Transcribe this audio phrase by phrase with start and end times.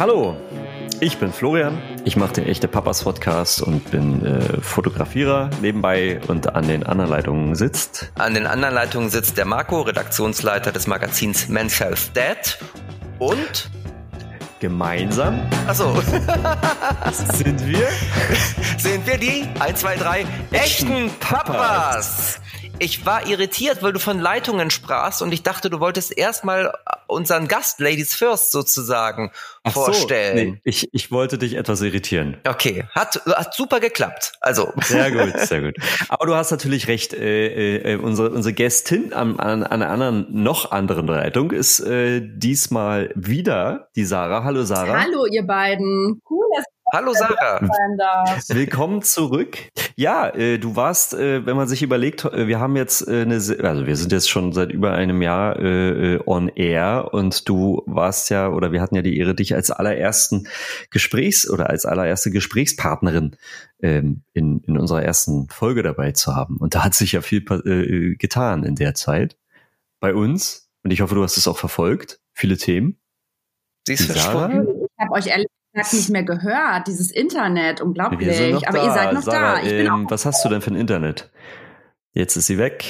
[0.00, 0.34] Hallo,
[1.00, 1.76] ich bin Florian.
[2.06, 7.10] Ich mache den echte Papas Podcast und bin äh, Fotografierer nebenbei und an den anderen
[7.10, 8.10] Leitungen sitzt.
[8.14, 12.58] An den anderen Leitungen sitzt der Marco, Redaktionsleiter des Magazins Men's Health Dad
[13.18, 13.70] und
[14.58, 15.38] gemeinsam.
[15.66, 15.94] Achso.
[17.34, 17.86] sind wir?
[18.78, 22.40] Sind wir die 1, 2, 3 echten Papas.
[22.82, 26.72] Ich war irritiert, weil du von Leitungen sprachst und ich dachte, du wolltest erstmal
[27.08, 29.32] unseren Gast Ladies First sozusagen
[29.64, 30.38] Ach vorstellen.
[30.38, 32.38] So, nee, ich, ich wollte dich etwas irritieren.
[32.48, 34.32] Okay, hat, hat super geklappt.
[34.40, 34.72] Also.
[34.82, 35.76] Sehr gut, sehr gut.
[36.08, 40.42] Aber du hast natürlich recht, äh, äh, unsere, unsere Gästin an, an, an einer anderen,
[40.42, 44.42] noch anderen Leitung ist äh, diesmal wieder die Sarah.
[44.42, 45.02] Hallo Sarah.
[45.02, 46.22] Hallo ihr beiden.
[46.30, 47.60] Cool, dass Hallo Sarah.
[48.48, 49.58] Willkommen zurück.
[49.94, 53.34] Ja, äh, du warst, äh, wenn man sich überlegt, äh, wir haben jetzt äh, eine,
[53.34, 57.82] also wir sind jetzt schon seit über einem Jahr äh, äh, on air und du
[57.86, 60.48] warst ja, oder wir hatten ja die Ehre, dich als allerersten
[60.90, 63.36] Gesprächs- oder als allererste Gesprächspartnerin
[63.82, 66.56] ähm, in, in unserer ersten Folge dabei zu haben.
[66.56, 69.36] Und da hat sich ja viel äh, getan in der Zeit
[70.00, 70.68] bei uns.
[70.82, 72.20] Und ich hoffe, du hast es auch verfolgt.
[72.32, 72.98] Viele Themen.
[73.86, 74.66] Sie ist verschwunden.
[74.82, 78.66] Ich habe euch ehrlich gesagt nicht mehr gehört, dieses Internet, unglaublich.
[78.66, 78.84] Aber da.
[78.84, 79.66] ihr seid noch Sarah, da.
[79.66, 81.30] Ähm, was hast du denn für ein Internet?
[82.12, 82.84] Jetzt ist sie weg.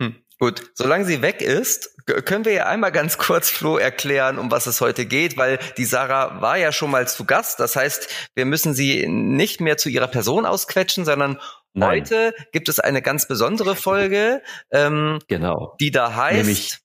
[0.00, 4.50] Hm, gut, solange sie weg ist, können wir ja einmal ganz kurz Flo erklären, um
[4.50, 7.60] was es heute geht, weil die Sarah war ja schon mal zu Gast.
[7.60, 11.40] Das heißt, wir müssen sie nicht mehr zu ihrer Person ausquetschen, sondern
[11.72, 11.90] Nein.
[11.90, 15.74] heute gibt es eine ganz besondere Folge, ähm, genau.
[15.80, 16.36] die da heißt.
[16.36, 16.78] Nämlich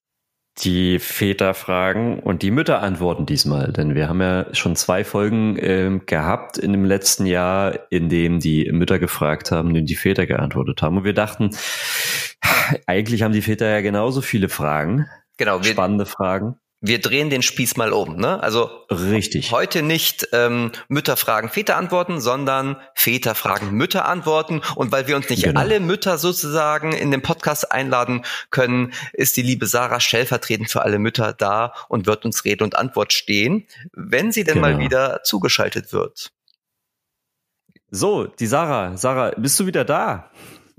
[0.63, 3.71] die Väter fragen und die Mütter antworten diesmal.
[3.71, 8.39] Denn wir haben ja schon zwei Folgen äh, gehabt in dem letzten Jahr, in dem
[8.39, 10.97] die Mütter gefragt haben und die Väter geantwortet haben.
[10.97, 11.52] Und wir dachten,
[12.87, 15.07] eigentlich haben die Väter ja genauso viele Fragen.
[15.37, 15.63] Genau.
[15.63, 18.16] Wir, spannende Fragen wir drehen den Spieß mal um.
[18.16, 18.42] Ne?
[18.42, 19.52] Also richtig.
[19.52, 24.62] Heute nicht ähm, Mütter fragen Väter antworten, sondern Väter fragen Mütter antworten.
[24.76, 25.60] Und weil wir uns nicht genau.
[25.60, 31.00] alle Mütter sozusagen in den Podcast einladen können, ist die liebe Sarah stellvertretend für alle
[31.00, 34.70] Mütter da und wird uns Rede und Antwort stehen, wenn sie denn genau.
[34.70, 36.32] mal wieder zugeschaltet wird.
[37.92, 38.96] So, die Sarah.
[38.98, 40.32] Sarah, bist du wieder da?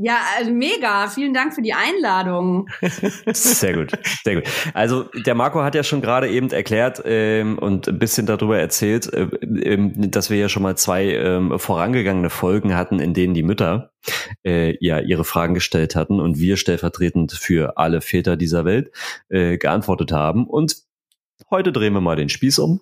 [0.02, 1.08] Ja, also mega.
[1.08, 2.70] Vielen Dank für die Einladung.
[3.34, 3.92] Sehr gut,
[4.24, 4.44] sehr gut.
[4.72, 9.12] Also der Marco hat ja schon gerade eben erklärt ähm, und ein bisschen darüber erzählt,
[9.12, 13.42] äh, ähm, dass wir ja schon mal zwei ähm, vorangegangene Folgen hatten, in denen die
[13.42, 13.92] Mütter
[14.42, 18.92] äh, ja ihre Fragen gestellt hatten und wir stellvertretend für alle Väter dieser Welt
[19.28, 20.46] äh, geantwortet haben.
[20.46, 20.78] Und
[21.50, 22.80] heute drehen wir mal den Spieß um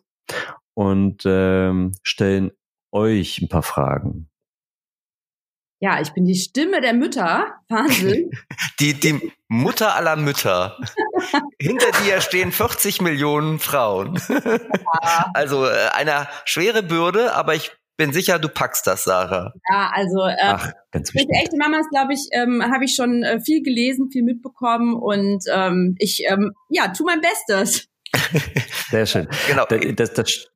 [0.75, 2.53] und ähm, stellen
[2.93, 4.29] euch ein paar Fragen.
[5.81, 7.55] Ja, ich bin die Stimme der Mütter.
[7.69, 8.31] Wahnsinn.
[8.81, 10.77] Die, die Mutter aller Mütter.
[11.61, 14.21] Hinter dir stehen 40 Millionen Frauen.
[15.35, 19.53] Also äh, eine schwere Bürde, aber ich bin sicher, du packst das, Sarah.
[19.71, 21.37] Ja, also äh, Ach, ganz wichtig.
[21.43, 25.97] echte Mamas, glaube ich, ähm, habe ich schon äh, viel gelesen, viel mitbekommen und ähm,
[25.99, 27.89] ich ähm, ja, tu mein Bestes.
[28.91, 29.29] Sehr schön.
[29.49, 29.67] Genau.
[29.67, 30.47] Das, das,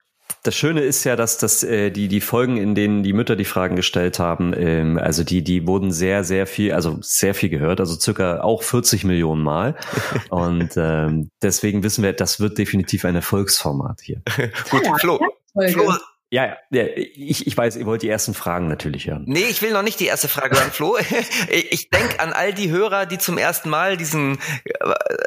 [0.42, 3.44] das Schöne ist ja, dass das äh, die die Folgen, in denen die Mütter die
[3.44, 7.78] Fragen gestellt haben, ähm, also die die wurden sehr sehr viel, also sehr viel gehört,
[7.78, 9.76] also circa auch 40 Millionen Mal.
[10.30, 14.22] Und ähm, deswegen wissen wir, das wird definitiv ein Erfolgsformat hier.
[14.70, 15.20] Gut, Flo,
[15.54, 15.92] Flo,
[16.32, 19.24] ja, ja, ich, ich weiß, ihr wollt die ersten Fragen natürlich hören.
[19.26, 20.96] Nee, ich will noch nicht die erste Frage hören, Flo.
[21.70, 24.70] Ich denke an all die Hörer, die zum ersten Mal diesen äh,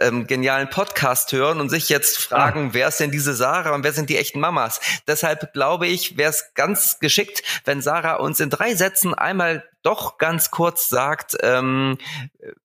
[0.01, 2.73] ähm, genialen Podcast hören und sich jetzt fragen, ah.
[2.73, 4.79] wer ist denn diese Sarah und wer sind die echten Mamas?
[5.07, 10.17] Deshalb glaube ich, wäre es ganz geschickt, wenn Sarah uns in drei Sätzen einmal doch
[10.17, 11.99] ganz kurz sagt, ähm,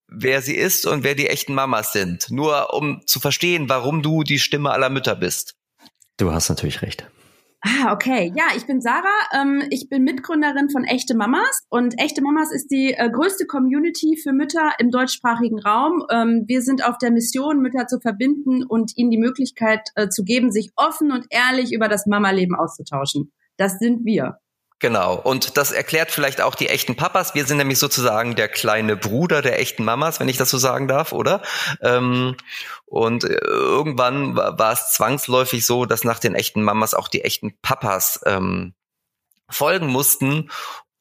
[0.09, 2.31] wer sie ist und wer die echten Mamas sind.
[2.31, 5.57] Nur um zu verstehen, warum du die Stimme aller Mütter bist.
[6.17, 7.07] Du hast natürlich recht.
[7.63, 8.33] Ah, okay.
[8.35, 9.05] Ja, ich bin Sarah.
[9.39, 14.17] Ähm, ich bin Mitgründerin von Echte Mamas und Echte Mamas ist die äh, größte Community
[14.17, 16.07] für Mütter im deutschsprachigen Raum.
[16.11, 20.25] Ähm, wir sind auf der Mission, Mütter zu verbinden und ihnen die Möglichkeit äh, zu
[20.25, 23.31] geben, sich offen und ehrlich über das Mama-Leben auszutauschen.
[23.59, 24.39] Das sind wir.
[24.81, 25.15] Genau.
[25.15, 27.35] Und das erklärt vielleicht auch die echten Papas.
[27.35, 30.89] Wir sind nämlich sozusagen der kleine Bruder der echten Mamas, wenn ich das so sagen
[30.89, 31.43] darf, oder?
[31.83, 32.35] Ähm,
[32.87, 37.55] und äh, irgendwann war es zwangsläufig so, dass nach den echten Mamas auch die echten
[37.61, 38.73] Papas ähm,
[39.51, 40.51] folgen mussten.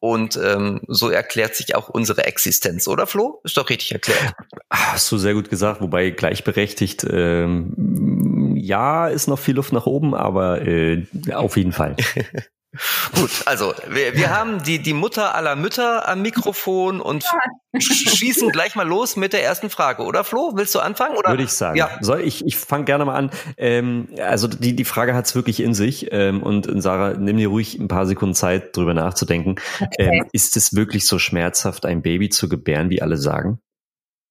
[0.01, 3.41] Und ähm, so erklärt sich auch unsere Existenz, oder Flo?
[3.43, 4.33] Ist doch richtig erklärt.
[4.69, 10.15] Hast du sehr gut gesagt, wobei gleichberechtigt, ähm, ja, ist noch viel Luft nach oben,
[10.15, 11.95] aber äh, auf jeden Fall.
[13.15, 17.25] Gut, also wir, wir haben die, die Mutter aller Mütter am Mikrofon und
[17.79, 20.51] schießen gleich mal los mit der ersten Frage, oder Flo?
[20.53, 21.17] Willst du anfangen?
[21.17, 21.31] Oder?
[21.31, 21.77] Würde ich sagen.
[21.77, 21.89] Ja.
[22.01, 23.31] Soll ich, ich fange gerne mal an.
[23.57, 26.09] Ähm, also die, die Frage hat es wirklich in sich.
[26.11, 29.55] Ähm, und Sarah, nimm dir ruhig ein paar Sekunden Zeit, drüber nachzudenken.
[29.79, 30.19] Okay.
[30.19, 33.59] Ähm, ist es wirklich so schmerzhaft, ein Baby zu gebären, wie alle sagen?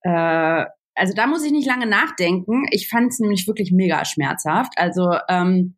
[0.03, 0.65] Äh,
[0.95, 2.67] also da muss ich nicht lange nachdenken.
[2.71, 4.75] Ich fand es nämlich wirklich mega schmerzhaft.
[4.77, 5.77] Also ähm,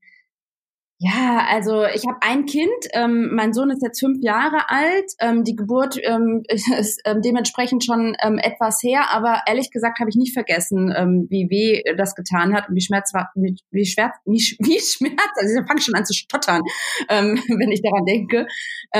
[1.03, 5.45] ja, also ich habe ein Kind, ähm, mein Sohn ist jetzt fünf Jahre alt, ähm,
[5.45, 10.17] die Geburt ähm, ist ähm, dementsprechend schon ähm, etwas her, aber ehrlich gesagt habe ich
[10.17, 14.15] nicht vergessen, ähm, wie weh das getan hat und wie schmerz war, wie, wie schmerz,
[14.27, 16.61] wie, wie schmerz, also ich fange schon an zu stottern,
[17.09, 18.47] wenn ich daran denke,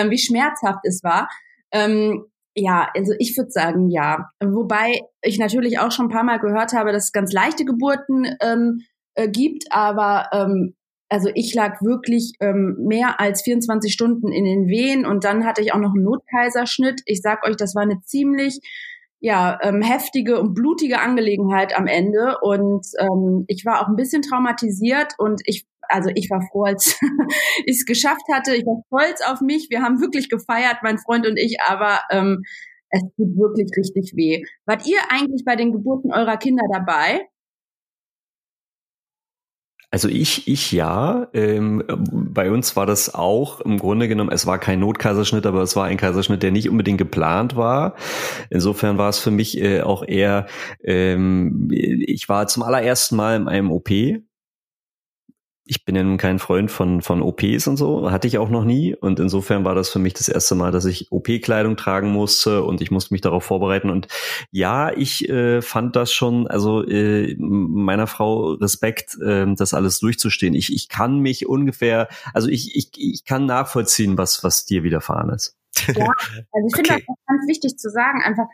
[0.09, 1.29] wie schmerzhaft es war.
[2.55, 4.29] Ja, also ich würde sagen ja.
[4.43, 8.27] Wobei ich natürlich auch schon ein paar Mal gehört habe, dass es ganz leichte Geburten
[8.43, 8.81] ähm,
[9.15, 10.75] äh, gibt, aber ähm,
[11.11, 15.61] also ich lag wirklich ähm, mehr als 24 Stunden in den Wehen und dann hatte
[15.61, 17.03] ich auch noch einen Notkaiserschnitt.
[17.05, 18.61] Ich sag euch, das war eine ziemlich
[19.19, 24.23] ja, ähm, heftige und blutige Angelegenheit am Ende und ähm, ich war auch ein bisschen
[24.23, 26.99] traumatisiert und ich also ich war froh, als
[27.67, 28.55] ich es geschafft hatte.
[28.55, 29.67] Ich war stolz auf mich.
[29.71, 32.43] Wir haben wirklich gefeiert, mein Freund und ich, aber ähm,
[32.91, 34.45] es tut wirklich richtig weh.
[34.67, 37.27] Wart ihr eigentlich bei den Geburten eurer Kinder dabei?
[39.91, 41.29] Also ich, ich ja.
[41.33, 45.75] Ähm, bei uns war das auch im Grunde genommen, es war kein Notkaiserschnitt, aber es
[45.75, 47.97] war ein Kaiserschnitt, der nicht unbedingt geplant war.
[48.51, 50.47] Insofern war es für mich äh, auch eher,
[50.85, 53.91] ähm, ich war zum allerersten Mal in einem OP
[55.71, 58.65] ich bin ja nun kein Freund von, von OPs und so, hatte ich auch noch
[58.65, 58.97] nie.
[58.97, 62.81] Und insofern war das für mich das erste Mal, dass ich OP-Kleidung tragen musste und
[62.81, 63.89] ich musste mich darauf vorbereiten.
[63.89, 64.09] Und
[64.51, 70.55] ja, ich äh, fand das schon, also äh, meiner Frau Respekt, äh, das alles durchzustehen.
[70.55, 75.31] Ich, ich kann mich ungefähr, also ich, ich, ich kann nachvollziehen, was, was dir widerfahren
[75.31, 75.57] ist.
[75.87, 76.13] Ja,
[76.53, 77.05] also ich finde okay.
[77.07, 78.47] das ganz wichtig zu sagen, einfach,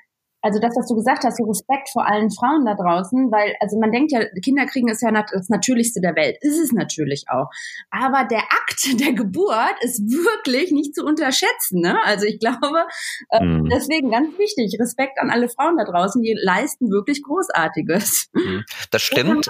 [0.47, 3.81] also das, was du gesagt hast, so Respekt vor allen Frauen da draußen, weil, also
[3.81, 6.37] man denkt ja, Kinder kriegen ist ja das Natürlichste der Welt.
[6.41, 7.51] Ist es natürlich auch.
[7.91, 11.81] Aber der Akt der Geburt ist wirklich nicht zu unterschätzen.
[11.81, 11.99] Ne?
[12.05, 12.87] Also ich glaube,
[13.31, 13.69] äh, mhm.
[13.69, 18.29] deswegen ganz wichtig, Respekt an alle Frauen da draußen, die leisten wirklich Großartiges.
[18.33, 18.65] Mhm.
[18.93, 19.49] Das stimmt.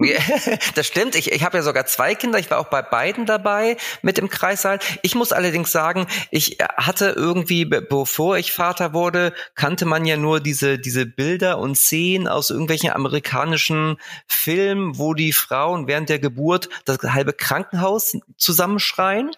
[0.74, 1.16] das stimmt.
[1.16, 2.38] Ich, ich habe ja sogar zwei Kinder.
[2.38, 4.78] Ich war auch bei beiden dabei mit im Kreissaal.
[5.02, 10.40] Ich muss allerdings sagen, ich hatte irgendwie, bevor ich Vater wurde, kannte man ja nur
[10.40, 13.96] diese, diese Bilder und Szenen aus irgendwelchen amerikanischen
[14.26, 19.30] Filmen, wo die Frauen während der Geburt das halbe Krankenhaus zusammenschreien.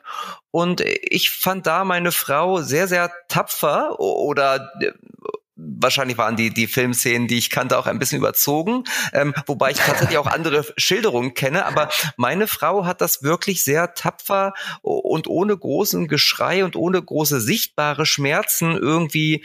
[0.51, 4.73] Und ich fand da meine Frau sehr, sehr tapfer oder
[5.57, 9.79] wahrscheinlich waren die, die Filmszenen, die ich kannte, auch ein bisschen überzogen, ähm, wobei ich
[9.79, 15.57] tatsächlich auch andere Schilderungen kenne, aber meine Frau hat das wirklich sehr tapfer und ohne
[15.57, 19.45] großen Geschrei und ohne große sichtbare Schmerzen irgendwie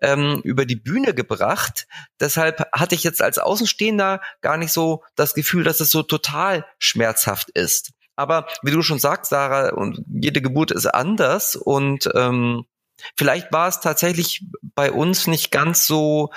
[0.00, 1.86] ähm, über die Bühne gebracht.
[2.20, 6.66] Deshalb hatte ich jetzt als Außenstehender gar nicht so das Gefühl, dass es so total
[6.78, 7.92] schmerzhaft ist.
[8.16, 12.66] Aber wie du schon sagst, Sarah, und jede Geburt ist anders und ähm,
[13.16, 14.44] Vielleicht war es tatsächlich
[14.74, 16.30] bei uns nicht ganz so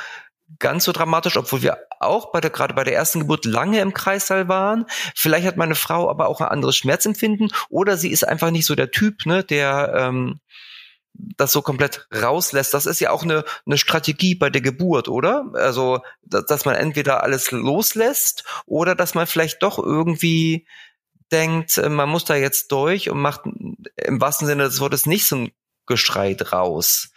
[0.60, 3.94] ganz so dramatisch, obwohl wir auch bei der, gerade bei der ersten Geburt lange im
[3.94, 4.86] Kreissaal waren.
[5.16, 8.76] Vielleicht hat meine Frau aber auch ein anderes Schmerzempfinden oder sie ist einfach nicht so
[8.76, 10.40] der Typ, ne, der ähm,
[11.38, 12.74] das so komplett rauslässt.
[12.74, 15.46] Das ist ja auch eine, eine Strategie bei der Geburt, oder?
[15.54, 20.68] Also, dass, man entweder alles loslässt oder dass man vielleicht doch irgendwie
[21.32, 23.42] denkt, äh, man muss da jetzt durch und macht
[23.96, 25.52] im wahrsten Sinne des Wortes nicht so ein
[25.88, 27.12] geschreit raus.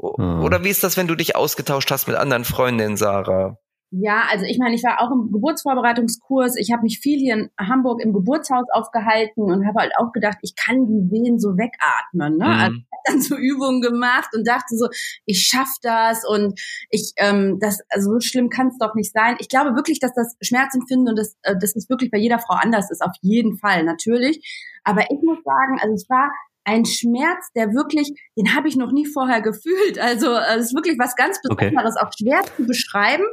[0.00, 0.42] Mhm.
[0.42, 3.58] Oder wie ist das, wenn du dich ausgetauscht hast mit anderen Freundinnen, Sarah?
[3.90, 6.56] Ja, also ich meine, ich war auch im Geburtsvorbereitungskurs.
[6.58, 10.36] Ich habe mich viel hier in Hamburg im Geburtshaus aufgehalten und habe halt auch gedacht,
[10.42, 12.36] ich kann die Wehen so wegatmen.
[12.36, 12.44] Ne?
[12.44, 12.50] Mhm.
[12.50, 14.88] Also ich habe dann so Übungen gemacht und dachte so,
[15.24, 16.60] ich schaff das und
[16.90, 19.36] ich, ähm, das, also so schlimm kann es doch nicht sein.
[19.38, 22.56] Ich glaube wirklich, dass das Schmerzempfinden und das, äh, das ist wirklich bei jeder Frau
[22.60, 24.44] anders ist, auf jeden Fall, natürlich.
[24.84, 26.30] Aber ich muss sagen, also es war
[26.68, 29.98] ein Schmerz, der wirklich, den habe ich noch nie vorher gefühlt.
[29.98, 32.06] Also es ist wirklich was ganz Besonderes, okay.
[32.06, 33.24] auch schwer zu beschreiben.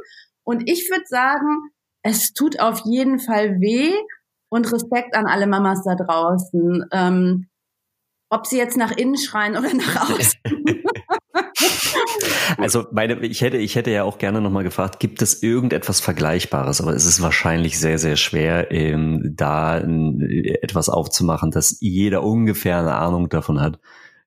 [0.42, 1.70] Und ich würde sagen,
[2.02, 3.92] es tut auf jeden Fall weh
[4.48, 6.86] und Respekt an alle Mamas da draußen.
[6.92, 7.48] Ähm,
[8.30, 10.40] ob sie jetzt nach innen schreien oder nach außen.
[12.58, 16.80] Also meine, ich hätte, ich hätte ja auch gerne nochmal gefragt, gibt es irgendetwas Vergleichbares?
[16.80, 22.78] Aber es ist wahrscheinlich sehr, sehr schwer, ähm, da äh, etwas aufzumachen, dass jeder ungefähr
[22.78, 23.78] eine Ahnung davon hat,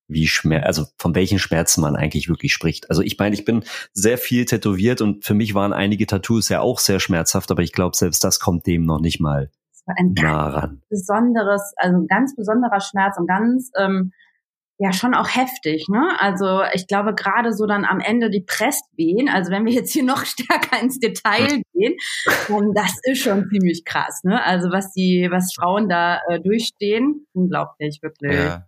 [0.07, 2.89] wie Schmerz, also von welchen Schmerzen man eigentlich wirklich spricht.
[2.89, 6.61] Also ich meine, ich bin sehr viel tätowiert und für mich waren einige Tattoos ja
[6.61, 9.51] auch sehr schmerzhaft, aber ich glaube, selbst das kommt dem noch nicht mal
[9.97, 14.11] ein ganz besonderes, also ein ganz besonderer Schmerz und ganz ähm,
[14.79, 16.17] ja schon auch heftig, ne?
[16.19, 20.03] Also ich glaube gerade so dann am Ende die Presswehen, also wenn wir jetzt hier
[20.03, 21.95] noch stärker ins Detail gehen,
[22.47, 24.41] dann das ist schon ziemlich krass, ne?
[24.43, 28.33] Also was die, was Frauen da äh, durchstehen, unglaublich wirklich.
[28.33, 28.65] Ja.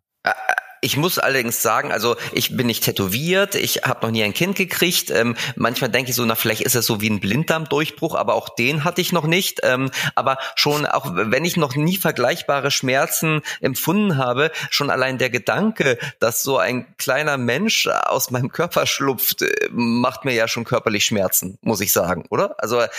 [0.83, 4.55] Ich muss allerdings sagen, also ich bin nicht tätowiert, ich habe noch nie ein Kind
[4.55, 5.11] gekriegt.
[5.11, 8.50] Ähm, manchmal denke ich so, na vielleicht ist es so wie ein Blinddarmdurchbruch, aber auch
[8.50, 9.59] den hatte ich noch nicht.
[9.61, 15.29] Ähm, aber schon, auch wenn ich noch nie vergleichbare Schmerzen empfunden habe, schon allein der
[15.29, 20.63] Gedanke, dass so ein kleiner Mensch aus meinem Körper schlupft, äh, macht mir ja schon
[20.63, 22.55] körperlich Schmerzen, muss ich sagen, oder?
[22.57, 22.89] Also, äh,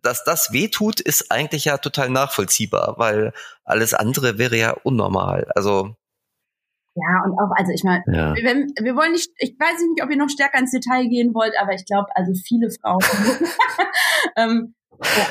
[0.00, 3.32] dass das wehtut, ist eigentlich ja total nachvollziehbar, weil
[3.64, 5.48] alles andere wäre ja unnormal.
[5.56, 5.96] Also
[6.96, 8.34] ja, und auch, also ich meine, ja.
[8.34, 11.52] wir, wir wollen nicht, ich weiß nicht, ob ihr noch stärker ins Detail gehen wollt,
[11.60, 13.00] aber ich glaube, also viele Frauen
[14.36, 14.74] ähm,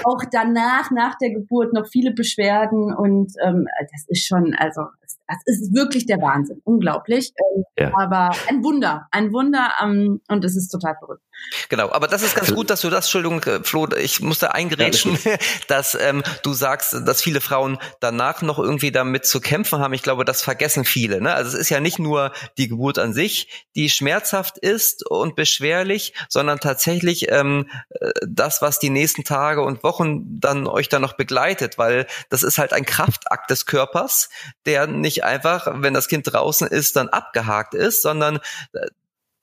[0.03, 4.81] auch danach, nach der Geburt noch viele Beschwerden und ähm, das ist schon, also
[5.27, 7.31] das ist wirklich der Wahnsinn, unglaublich.
[7.38, 7.91] Ähm, ja.
[7.97, 11.21] Aber ein Wunder, ein Wunder ähm, und es ist total verrückt.
[11.69, 15.17] Genau, aber das ist ganz gut, dass du das, Entschuldigung, äh, Flo, ich musste eingerätschen,
[15.24, 15.35] ja,
[15.67, 19.93] dass ähm, du sagst, dass viele Frauen danach noch irgendwie damit zu kämpfen haben.
[19.93, 21.21] Ich glaube, das vergessen viele.
[21.21, 21.33] Ne?
[21.33, 26.13] Also es ist ja nicht nur die Geburt an sich, die schmerzhaft ist und beschwerlich,
[26.29, 31.13] sondern tatsächlich ähm, äh, das, was die nächsten Tage und Wochen dann euch dann noch
[31.13, 34.29] begleitet, weil das ist halt ein Kraftakt des Körpers,
[34.65, 38.37] der nicht einfach, wenn das Kind draußen ist, dann abgehakt ist, sondern
[38.73, 38.87] äh,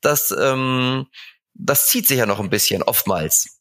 [0.00, 1.06] das ähm,
[1.54, 3.60] das zieht sich ja noch ein bisschen oftmals.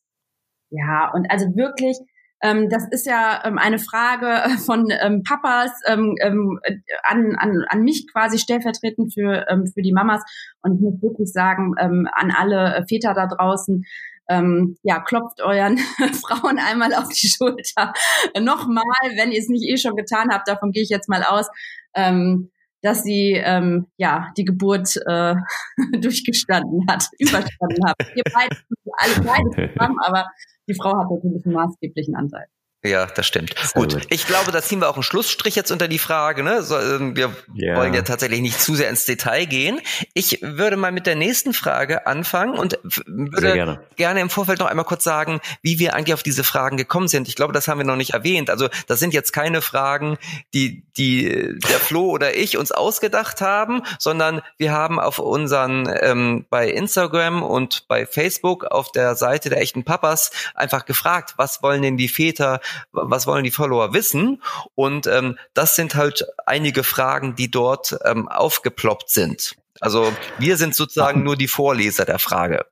[0.70, 1.98] Ja, und also wirklich,
[2.42, 6.60] ähm, das ist ja ähm, eine Frage von ähm, Papas ähm, ähm,
[7.04, 10.24] an, an, an mich quasi stellvertretend für, ähm, für die Mamas.
[10.62, 13.84] Und ich muss wirklich sagen, ähm, an alle Väter da draußen,
[14.30, 15.78] ähm, ja, klopft euren
[16.26, 17.92] Frauen einmal auf die Schulter.
[18.40, 18.84] Nochmal,
[19.18, 21.48] wenn ihr es nicht eh schon getan habt, davon gehe ich jetzt mal aus.
[21.96, 25.36] Ähm, dass sie ähm, ja die Geburt äh,
[26.00, 27.96] durchgestanden hat, überstanden hat.
[28.14, 28.56] Wir beide,
[28.98, 30.26] alle beide zusammen, aber
[30.68, 32.46] die Frau hat natürlich einen maßgeblichen Anteil.
[32.84, 33.54] Ja, das stimmt.
[33.76, 33.94] Gut.
[33.94, 34.08] gut.
[34.10, 36.42] ich glaube, da ziehen wir auch einen Schlussstrich jetzt unter die Frage.
[36.42, 36.64] Ne?
[36.64, 37.78] So, ähm, wir yeah.
[37.78, 39.80] wollen ja tatsächlich nicht zu sehr ins Detail gehen.
[40.16, 43.82] Ich würde mal mit der nächsten Frage anfangen und würde gerne.
[43.98, 44.22] gerne.
[44.22, 47.28] im Vorfeld noch einmal kurz sagen, wie wir eigentlich auf diese Fragen gekommen sind.
[47.28, 48.50] Ich glaube, das haben wir noch nicht erwähnt.
[48.50, 50.18] Also das sind jetzt keine Fragen,
[50.56, 56.48] die, die der Flo oder ich uns ausgedacht haben, sondern wir haben auf unseren ähm,
[56.50, 61.84] bei Instagram und bei Facebook auf der Seite der echten Papas einfach gefragt, was wollen
[61.84, 62.60] denn die Väter
[62.92, 64.42] was wollen die Follower wissen?
[64.76, 69.56] Und ähm, das sind halt einige Fragen, die dort ähm, aufgeploppt sind.
[69.80, 72.66] Also wir sind sozusagen nur die Vorleser der Frage.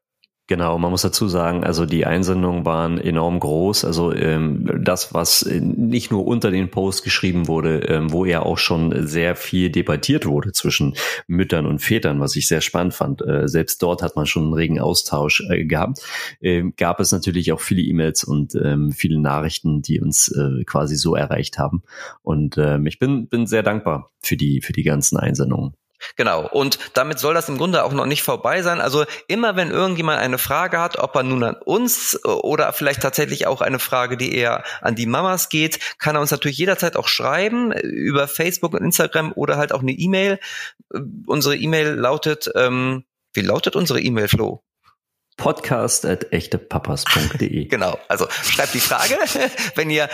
[0.49, 3.85] Genau, man muss dazu sagen, also die Einsendungen waren enorm groß.
[3.85, 8.57] Also ähm, das, was nicht nur unter den Posts geschrieben wurde, ähm, wo ja auch
[8.57, 10.95] schon sehr viel debattiert wurde zwischen
[11.27, 13.21] Müttern und Vätern, was ich sehr spannend fand.
[13.21, 15.99] Äh, selbst dort hat man schon einen regen Austausch äh, gehabt.
[16.41, 20.95] Ähm, gab es natürlich auch viele E-Mails und ähm, viele Nachrichten, die uns äh, quasi
[20.95, 21.83] so erreicht haben.
[22.23, 25.75] Und ähm, ich bin, bin sehr dankbar für die, für die ganzen Einsendungen.
[26.15, 26.47] Genau.
[26.47, 28.81] Und damit soll das im Grunde auch noch nicht vorbei sein.
[28.81, 33.47] Also immer wenn irgendjemand eine Frage hat, ob er nun an uns oder vielleicht tatsächlich
[33.47, 37.07] auch eine Frage, die eher an die Mamas geht, kann er uns natürlich jederzeit auch
[37.07, 40.39] schreiben über Facebook und Instagram oder halt auch eine E-Mail.
[41.25, 43.03] Unsere E-Mail lautet, ähm,
[43.33, 44.63] wie lautet unsere E-Mail, Flo?
[45.39, 47.65] podcast.echtepapas.de.
[47.69, 49.17] genau, also schreibt die Frage,
[49.75, 50.07] wenn ihr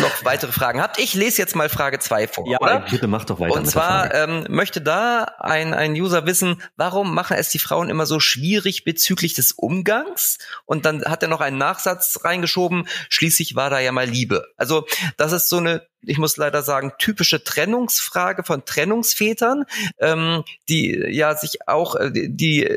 [0.00, 0.98] noch weitere Fragen habt.
[0.98, 2.48] Ich lese jetzt mal Frage zwei vor.
[2.48, 2.86] Ja, oder?
[2.88, 3.52] bitte mach doch weiter.
[3.54, 8.06] Und zwar ähm, möchte da ein, ein User wissen, warum machen es die Frauen immer
[8.06, 10.38] so schwierig bezüglich des Umgangs?
[10.64, 14.46] Und dann hat er noch einen Nachsatz reingeschoben, schließlich war da ja mal Liebe.
[14.56, 19.64] Also das ist so eine ich muss leider sagen, typische Trennungsfrage von Trennungsvätern,
[19.98, 22.68] ähm, die ja sich auch, äh, die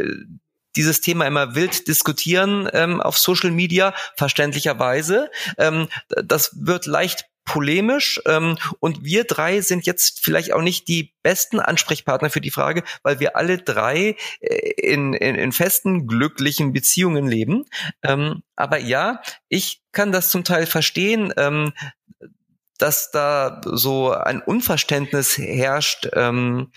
[0.75, 5.29] dieses Thema immer wild diskutieren ähm, auf Social Media, verständlicherweise.
[5.57, 11.13] Ähm, das wird leicht polemisch ähm, und wir drei sind jetzt vielleicht auch nicht die
[11.23, 16.71] besten Ansprechpartner für die Frage, weil wir alle drei äh, in, in, in festen, glücklichen
[16.71, 17.65] Beziehungen leben.
[18.03, 21.73] Ähm, aber ja, ich kann das zum Teil verstehen, ähm,
[22.77, 26.71] dass da so ein Unverständnis herrscht, ähm,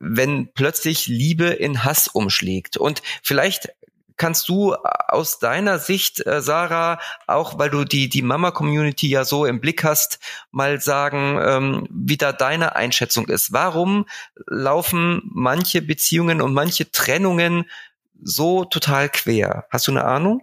[0.00, 2.76] wenn plötzlich Liebe in Hass umschlägt.
[2.76, 3.68] Und vielleicht
[4.20, 9.46] kannst du aus deiner Sicht, äh, Sarah, auch weil du die, die Mama-Community ja so
[9.46, 10.18] im Blick hast,
[10.50, 13.52] mal sagen, ähm, wie da deine Einschätzung ist.
[13.54, 14.04] Warum
[14.46, 17.64] laufen manche Beziehungen und manche Trennungen
[18.22, 19.66] so total quer?
[19.70, 20.42] Hast du eine Ahnung?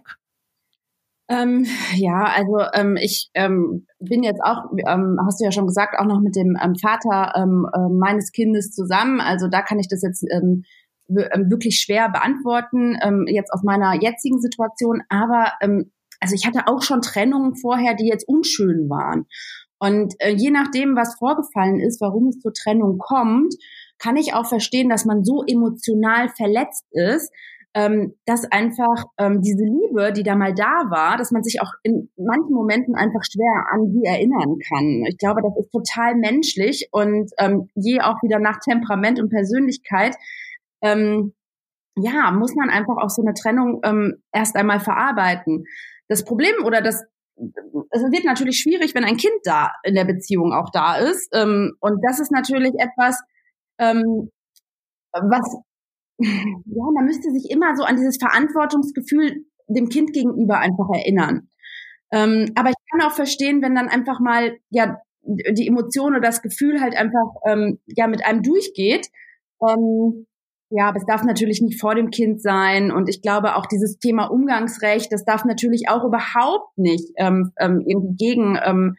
[1.28, 5.98] Ähm, ja, also ähm, ich ähm, bin jetzt auch, ähm, hast du ja schon gesagt,
[5.98, 9.20] auch noch mit dem ähm, Vater ähm, äh, meines Kindes zusammen.
[9.20, 10.22] Also da kann ich das jetzt
[11.10, 15.00] wirklich schwer beantworten, jetzt aus meiner jetzigen Situation.
[15.08, 15.52] Aber
[16.20, 19.26] also ich hatte auch schon Trennungen vorher, die jetzt unschön waren.
[19.78, 23.54] Und äh, je nachdem, was vorgefallen ist, warum es zur Trennung kommt,
[23.98, 27.32] kann ich auch verstehen, dass man so emotional verletzt ist,
[27.74, 31.72] ähm, dass einfach ähm, diese Liebe, die da mal da war, dass man sich auch
[31.82, 35.04] in manchen Momenten einfach schwer an sie erinnern kann.
[35.08, 40.16] Ich glaube, das ist total menschlich und ähm, je auch wieder nach Temperament und Persönlichkeit,
[40.82, 41.34] ähm,
[41.96, 45.64] ja, muss man einfach auch so eine Trennung ähm, erst einmal verarbeiten.
[46.08, 47.04] Das Problem oder das
[47.90, 51.28] es wird natürlich schwierig, wenn ein Kind da in der Beziehung auch da ist.
[51.32, 53.22] Ähm, und das ist natürlich etwas,
[53.78, 54.30] ähm,
[55.12, 55.56] was,
[56.18, 61.48] ja, man müsste sich immer so an dieses Verantwortungsgefühl dem Kind gegenüber einfach erinnern.
[62.10, 66.42] Ähm, aber ich kann auch verstehen, wenn dann einfach mal, ja, die Emotion oder das
[66.42, 69.08] Gefühl halt einfach, ähm, ja, mit einem durchgeht,
[69.66, 70.26] ähm,
[70.70, 72.92] ja, aber es darf natürlich nicht vor dem Kind sein.
[72.92, 77.82] Und ich glaube auch dieses Thema Umgangsrecht, das darf natürlich auch überhaupt nicht ähm, ähm,
[77.86, 78.96] irgendwie gegen, ähm,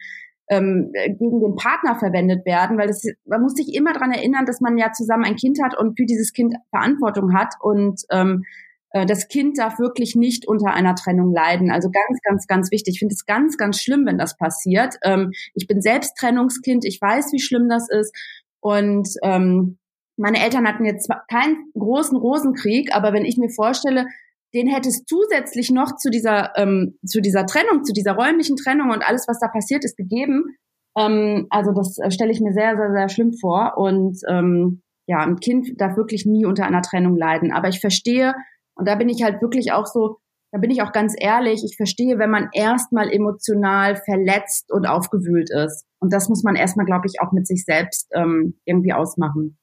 [0.50, 4.60] ähm, gegen den Partner verwendet werden, weil das, man muss sich immer dran erinnern, dass
[4.60, 7.54] man ja zusammen ein Kind hat und für dieses Kind Verantwortung hat.
[7.60, 8.42] Und ähm,
[8.90, 11.70] äh, das Kind darf wirklich nicht unter einer Trennung leiden.
[11.70, 12.94] Also ganz, ganz, ganz wichtig.
[12.94, 14.96] Ich finde es ganz, ganz schlimm, wenn das passiert.
[15.04, 18.12] Ähm, ich bin selbst Trennungskind, ich weiß, wie schlimm das ist.
[18.58, 19.78] Und ähm,
[20.16, 24.06] meine Eltern hatten jetzt keinen großen Rosenkrieg, aber wenn ich mir vorstelle,
[24.54, 28.90] den hätte es zusätzlich noch zu dieser, ähm, zu dieser Trennung, zu dieser räumlichen Trennung
[28.90, 30.56] und alles, was da passiert ist, gegeben.
[30.98, 33.74] Ähm, also das äh, stelle ich mir sehr, sehr, sehr schlimm vor.
[33.76, 37.52] Und ähm, ja, ein Kind darf wirklich nie unter einer Trennung leiden.
[37.52, 38.34] Aber ich verstehe,
[38.74, 40.18] und da bin ich halt wirklich auch so,
[40.52, 45.50] da bin ich auch ganz ehrlich, ich verstehe, wenn man erstmal emotional verletzt und aufgewühlt
[45.50, 45.84] ist.
[46.00, 49.58] Und das muss man erstmal, glaube ich, auch mit sich selbst ähm, irgendwie ausmachen.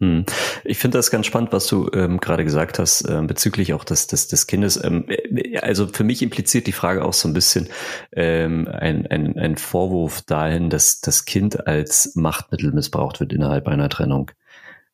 [0.00, 0.24] Hm.
[0.64, 4.06] Ich finde das ganz spannend, was du ähm, gerade gesagt hast äh, bezüglich auch des,
[4.06, 4.82] des, des Kindes.
[4.82, 7.68] Ähm, äh, also für mich impliziert die Frage auch so ein bisschen
[8.12, 13.90] ähm, ein, ein, ein Vorwurf dahin, dass das Kind als Machtmittel missbraucht wird innerhalb einer
[13.90, 14.30] Trennung.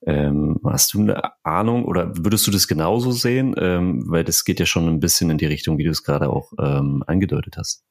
[0.04, 3.54] Ähm, hast du eine Ahnung oder würdest du das genauso sehen?
[3.58, 6.28] Ähm, weil das geht ja schon ein bisschen in die Richtung, wie du es gerade
[6.30, 7.84] auch ähm, angedeutet hast.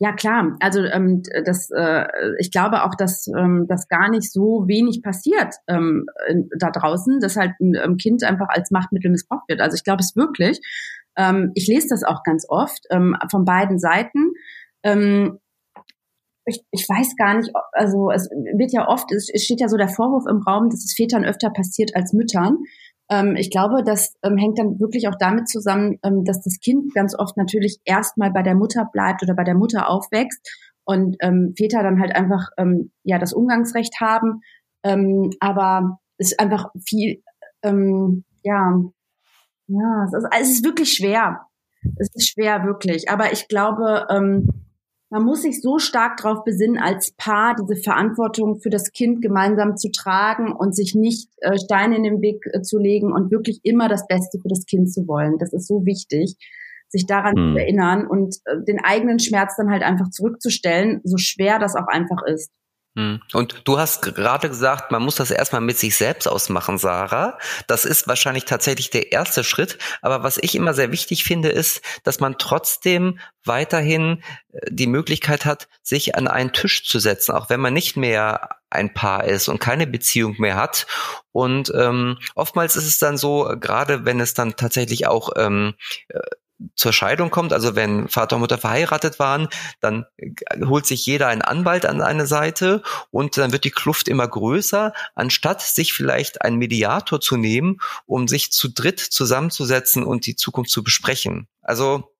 [0.00, 2.06] Ja klar, also ähm, das, äh,
[2.38, 6.06] ich glaube auch, dass ähm, das gar nicht so wenig passiert ähm,
[6.56, 9.60] da draußen, dass halt ein ähm, Kind einfach als Machtmittel missbraucht wird.
[9.60, 10.60] Also ich glaube es wirklich.
[11.16, 14.34] Ähm, ich lese das auch ganz oft ähm, von beiden Seiten.
[14.84, 15.40] Ähm,
[16.46, 19.88] ich, ich weiß gar nicht, also es wird ja oft, es steht ja so der
[19.88, 22.58] Vorwurf im Raum, dass es Vätern öfter passiert als Müttern.
[23.10, 26.94] Ähm, ich glaube, das ähm, hängt dann wirklich auch damit zusammen, ähm, dass das Kind
[26.94, 30.40] ganz oft natürlich erstmal bei der Mutter bleibt oder bei der Mutter aufwächst
[30.84, 34.40] und ähm, Väter dann halt einfach ähm, ja das Umgangsrecht haben.
[34.82, 37.22] Ähm, aber es ist einfach viel,
[37.64, 38.80] ja,
[39.68, 41.42] ja, es ist, es ist wirklich schwer.
[41.96, 43.10] Es ist schwer, wirklich.
[43.10, 44.06] Aber ich glaube,
[45.10, 49.76] man muss sich so stark darauf besinnen, als Paar diese Verantwortung für das Kind gemeinsam
[49.76, 53.60] zu tragen und sich nicht äh, Steine in den Weg äh, zu legen und wirklich
[53.62, 55.38] immer das Beste für das Kind zu wollen.
[55.38, 56.36] Das ist so wichtig,
[56.88, 57.54] sich daran hm.
[57.54, 61.86] zu erinnern und äh, den eigenen Schmerz dann halt einfach zurückzustellen, so schwer das auch
[61.86, 62.50] einfach ist.
[62.98, 63.20] Hm.
[63.32, 67.38] Und du hast gerade gesagt, man muss das erstmal mit sich selbst ausmachen, Sarah.
[67.68, 69.78] Das ist wahrscheinlich tatsächlich der erste Schritt.
[70.02, 75.44] Aber was ich immer sehr wichtig finde, ist, dass man trotzdem weiterhin äh, die Möglichkeit
[75.44, 79.46] hat, sich an einen Tisch zu setzen, auch wenn man nicht mehr ein Paar ist
[79.46, 80.88] und keine Beziehung mehr hat.
[81.30, 85.74] Und ähm, oftmals ist es dann so, gerade wenn es dann tatsächlich auch ähm,
[86.08, 86.18] äh,
[86.74, 89.48] zur Scheidung kommt, also wenn Vater und Mutter verheiratet waren,
[89.80, 90.06] dann
[90.64, 94.92] holt sich jeder einen Anwalt an eine Seite und dann wird die Kluft immer größer,
[95.14, 100.70] anstatt sich vielleicht einen Mediator zu nehmen, um sich zu dritt zusammenzusetzen und die Zukunft
[100.70, 101.48] zu besprechen.
[101.62, 102.12] Also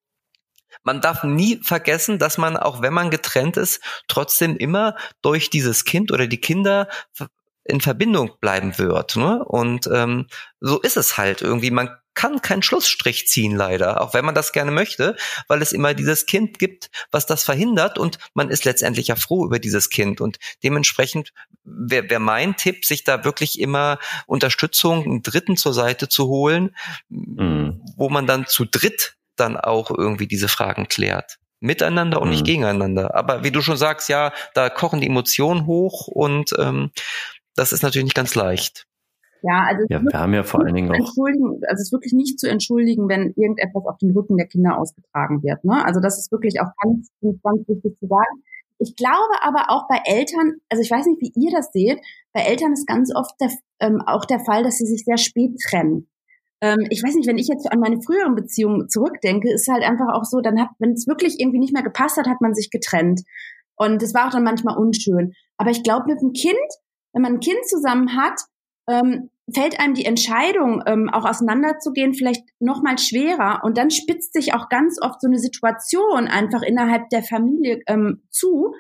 [0.85, 5.85] man darf nie vergessen, dass man, auch wenn man getrennt ist, trotzdem immer durch dieses
[5.85, 6.89] Kind oder die Kinder
[7.69, 9.17] in Verbindung bleiben wird.
[9.17, 9.45] Ne?
[9.45, 10.27] Und ähm,
[10.61, 11.71] so ist es halt irgendwie.
[11.71, 15.15] Man kann keinen Schlussstrich ziehen, leider, auch wenn man das gerne möchte,
[15.47, 19.45] weil es immer dieses Kind gibt, was das verhindert und man ist letztendlich ja froh
[19.45, 20.21] über dieses Kind.
[20.21, 26.09] Und dementsprechend wäre wär mein Tipp, sich da wirklich immer Unterstützung, einen Dritten zur Seite
[26.09, 26.75] zu holen,
[27.09, 27.83] mhm.
[27.97, 32.47] wo man dann zu dritt dann auch irgendwie diese Fragen klärt miteinander und nicht mhm.
[32.47, 33.15] gegeneinander.
[33.15, 36.91] Aber wie du schon sagst, ja, da kochen die Emotionen hoch und ähm,
[37.59, 38.87] das ist natürlich nicht ganz leicht.
[39.43, 40.97] Ja, also ja, wir haben ja vor allen Dingen auch.
[40.97, 44.79] Entschuldigen, also es ist wirklich nicht zu entschuldigen, wenn irgendetwas auf den Rücken der Kinder
[44.79, 45.65] ausgetragen wird.
[45.65, 45.85] Ne?
[45.85, 48.43] Also das ist wirklich auch ganz, ganz wichtig zu sagen.
[48.81, 52.01] Ich glaube aber auch bei Eltern, also ich weiß nicht, wie ihr das seht,
[52.33, 55.53] bei Eltern ist ganz oft der, ähm, auch der Fall, dass sie sich sehr spät
[55.69, 56.09] trennen.
[56.61, 60.13] Ähm, ich weiß nicht, wenn ich jetzt an meine früheren Beziehungen zurückdenke, ist halt einfach
[60.13, 62.71] auch so, dann hat, wenn es wirklich irgendwie nicht mehr gepasst hat, hat man sich
[62.71, 63.23] getrennt.
[63.77, 65.35] Und es war auch dann manchmal unschön.
[65.57, 66.57] Aber ich glaube, mit dem Kind,
[67.19, 68.41] wenn man ein Kind zusammen hat,
[68.89, 73.63] ähm, fällt einem die Entscheidung, ähm, auch auseinanderzugehen, vielleicht noch mal schwerer.
[73.65, 78.23] Und dann spitzt sich auch ganz oft so eine Situation einfach innerhalb der Familie ähm,
[78.31, 78.73] zu.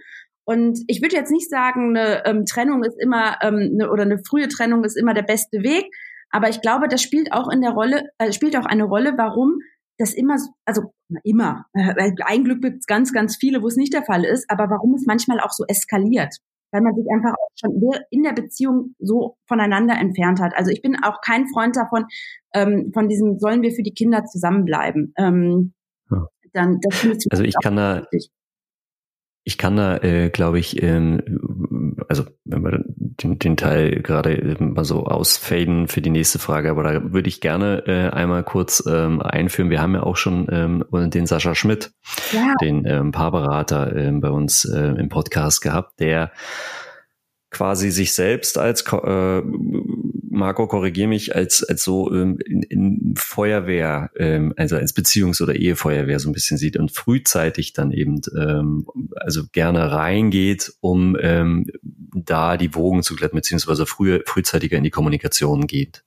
[0.44, 4.20] Und ich würde jetzt nicht sagen, eine ähm, Trennung ist immer ähm, eine, oder eine
[4.24, 5.86] frühe Trennung ist immer der beste Weg.
[6.30, 9.58] Aber ich glaube, das spielt auch in der Rolle, äh, spielt auch eine Rolle, warum
[9.98, 10.92] das immer, also
[11.24, 14.48] immer, äh, ein Glück gibt es ganz, ganz viele, wo es nicht der Fall ist,
[14.48, 16.36] aber warum es manchmal auch so eskaliert
[16.70, 20.52] weil man sich einfach auch schon in der Beziehung so voneinander entfernt hat.
[20.56, 22.06] Also ich bin auch kein Freund davon,
[22.54, 25.12] ähm, von diesem sollen wir für die Kinder zusammenbleiben.
[25.16, 25.72] Ähm,
[26.10, 26.26] ja.
[26.52, 28.30] dann, das also ich kann da, wichtig.
[29.48, 34.74] Ich kann da, äh, glaube ich, ähm, also wenn wir den, den Teil gerade ähm,
[34.74, 38.84] mal so ausfaden für die nächste Frage, aber da würde ich gerne äh, einmal kurz
[38.86, 39.70] ähm, einführen.
[39.70, 41.92] Wir haben ja auch schon ähm, den Sascha Schmidt,
[42.32, 42.52] ja.
[42.60, 46.30] den ähm, Paarberater ähm, bei uns äh, im Podcast gehabt, der
[47.50, 49.42] quasi sich selbst als äh,
[50.38, 55.56] Marco, korrigiere mich, als, als so ähm, in, in Feuerwehr, ähm, also als Beziehungs- oder
[55.56, 61.66] Ehefeuerwehr so ein bisschen sieht und frühzeitig dann eben ähm, also gerne reingeht, um ähm,
[61.82, 66.04] da die Wogen zu glätten, beziehungsweise früher, frühzeitiger in die Kommunikation geht.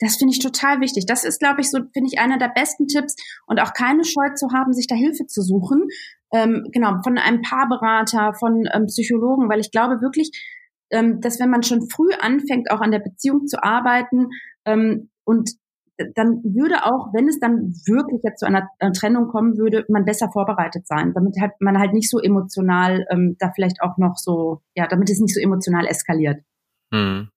[0.00, 1.04] Das finde ich total wichtig.
[1.06, 3.14] Das ist, glaube ich, so, finde ich, einer der besten Tipps
[3.46, 5.88] und auch keine Scheu zu haben, sich da Hilfe zu suchen.
[6.32, 10.30] Ähm, genau, von einem Paarberater, von ähm, Psychologen, weil ich glaube wirklich,
[10.90, 14.28] ähm, dass wenn man schon früh anfängt, auch an der Beziehung zu arbeiten
[14.64, 15.50] ähm, und
[16.14, 20.30] dann würde auch, wenn es dann wirklich jetzt zu einer Trennung kommen würde, man besser
[20.32, 24.62] vorbereitet sein, damit halt man halt nicht so emotional ähm, da vielleicht auch noch so,
[24.74, 26.42] ja, damit es nicht so emotional eskaliert.
[26.92, 27.28] Hm.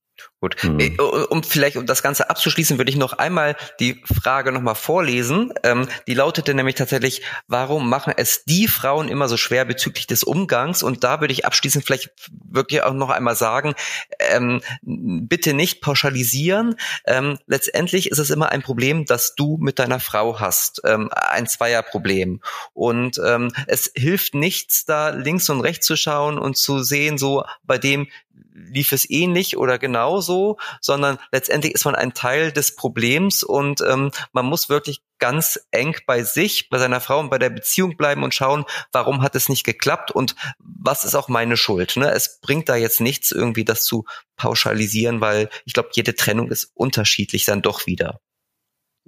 [0.43, 0.62] Gut.
[0.62, 0.79] Mhm.
[0.82, 5.53] Äh, um vielleicht, um das Ganze abzuschließen, würde ich noch einmal die Frage nochmal vorlesen.
[5.63, 10.21] Ähm, die lautete nämlich tatsächlich, warum machen es die Frauen immer so schwer bezüglich des
[10.25, 10.84] Umgangs?
[10.84, 12.10] Und da würde ich abschließend vielleicht
[12.43, 13.73] wirklich auch noch einmal sagen,
[14.19, 16.75] ähm, bitte nicht pauschalisieren.
[17.08, 20.82] Ähm, letztendlich ist es immer ein Problem, das du mit deiner Frau hast.
[20.84, 22.41] Ähm, ein Zweierproblem.
[22.73, 27.45] Und ähm, es hilft nichts, da links und rechts zu schauen und zu sehen, so
[27.63, 28.10] bei dem
[28.53, 30.33] lief es ähnlich oder genauso,
[30.82, 35.96] sondern letztendlich ist man ein Teil des Problems und ähm, man muss wirklich ganz eng
[36.06, 39.48] bei sich, bei seiner Frau und bei der Beziehung bleiben und schauen, warum hat es
[39.48, 41.96] nicht geklappt und was ist auch meine Schuld.
[41.96, 42.12] Ne?
[42.12, 46.72] Es bringt da jetzt nichts, irgendwie das zu pauschalisieren, weil ich glaube, jede Trennung ist
[46.74, 48.19] unterschiedlich dann doch wieder.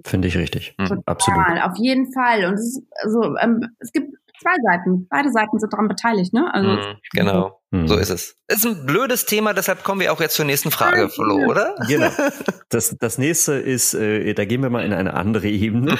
[0.04, 0.74] Finde ich richtig.
[0.78, 1.02] Mhm.
[1.06, 1.40] Absolut.
[1.62, 2.44] Auf jeden Fall.
[2.46, 5.06] Und es, ist, also, ähm, es gibt zwei Seiten.
[5.08, 6.52] Beide Seiten sind daran beteiligt, ne?
[6.52, 8.36] Also mhm, genau, so ist es.
[8.48, 11.74] Ist ein blödes Thema, deshalb kommen wir auch jetzt zur nächsten Frage, Flo, oder?
[11.88, 12.10] Genau.
[12.68, 15.96] Das, das nächste ist, äh, da gehen wir mal in eine andere Ebene.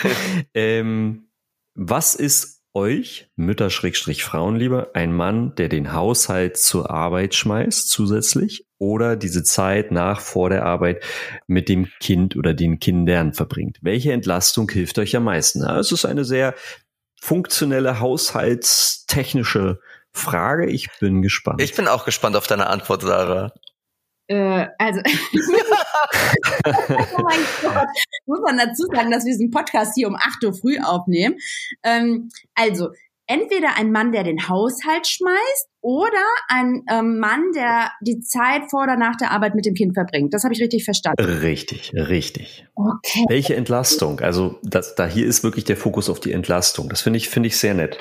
[0.54, 1.28] ähm,
[1.74, 7.88] was ist euch, Mütter Schrägstrich Frauen lieber, ein Mann, der den Haushalt zur Arbeit schmeißt
[7.88, 11.02] zusätzlich oder diese Zeit nach vor der Arbeit
[11.46, 13.78] mit dem Kind oder den Kindern verbringt?
[13.80, 15.62] Welche Entlastung hilft euch am meisten?
[15.62, 16.54] Es ist eine sehr
[17.18, 19.80] funktionelle haushaltstechnische
[20.16, 20.66] Frage.
[20.66, 21.60] Ich bin gespannt.
[21.60, 23.52] Ich bin auch gespannt auf deine Antwort, Sarah.
[24.28, 25.02] Äh, also, oh
[27.22, 27.88] mein Gott,
[28.26, 31.36] muss man dazu sagen, dass wir diesen Podcast hier um 8 Uhr früh aufnehmen.
[31.84, 32.88] Ähm, also,
[33.26, 38.84] entweder ein Mann, der den Haushalt schmeißt oder ein ähm, Mann, der die Zeit vor
[38.84, 40.34] oder nach der Arbeit mit dem Kind verbringt.
[40.34, 41.22] Das habe ich richtig verstanden.
[41.22, 42.66] Richtig, richtig.
[42.74, 43.24] Okay.
[43.28, 44.20] Welche Entlastung?
[44.20, 46.88] Also das, da hier ist wirklich der Fokus auf die Entlastung.
[46.88, 47.98] Das finde ich finde ich sehr nett.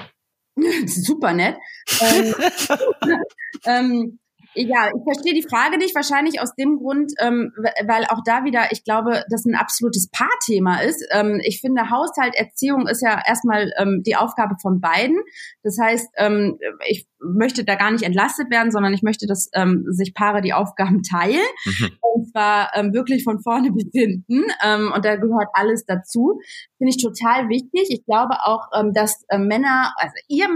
[0.87, 1.57] Super nett.
[2.01, 2.35] ähm,
[3.65, 4.19] ähm,
[4.55, 7.51] ja, ich verstehe die Frage nicht, wahrscheinlich aus dem Grund, ähm,
[7.85, 11.05] weil auch da wieder, ich glaube, das ein absolutes Paarthema ist.
[11.11, 15.17] Ähm, ich finde, Haushalt, Erziehung ist ja erstmal ähm, die Aufgabe von beiden.
[15.63, 19.85] Das heißt, ähm, ich möchte da gar nicht entlastet werden, sondern ich möchte, dass ähm,
[19.89, 21.45] sich Paare die Aufgaben teilen.
[21.65, 21.89] Mhm.
[22.01, 24.43] Und zwar ähm, wirklich von vorne bis hinten.
[24.63, 26.39] Ähm, und da gehört alles dazu.
[26.77, 27.87] Finde ich total wichtig.
[27.89, 30.47] Ich glaube auch, ähm, dass äh, Männer, also ihr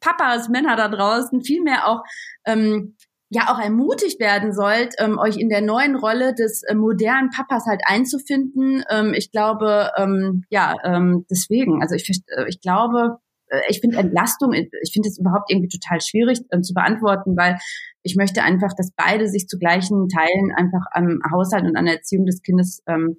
[0.00, 2.02] Papas, Männer da draußen, viel mehr auch
[2.44, 2.96] ähm,
[3.32, 7.64] ja auch ermutigt werden sollt, ähm, euch in der neuen Rolle des äh, modernen Papas
[7.66, 8.84] halt einzufinden.
[8.90, 13.16] Ähm, ich glaube, ähm, ja, ähm, deswegen, also ich, äh, ich glaube,
[13.48, 17.58] äh, ich finde Entlastung, ich finde es überhaupt irgendwie total schwierig äh, zu beantworten, weil
[18.02, 21.96] ich möchte einfach, dass beide sich zu gleichen Teilen einfach am Haushalt und an der
[21.96, 23.16] Erziehung des Kindes ähm,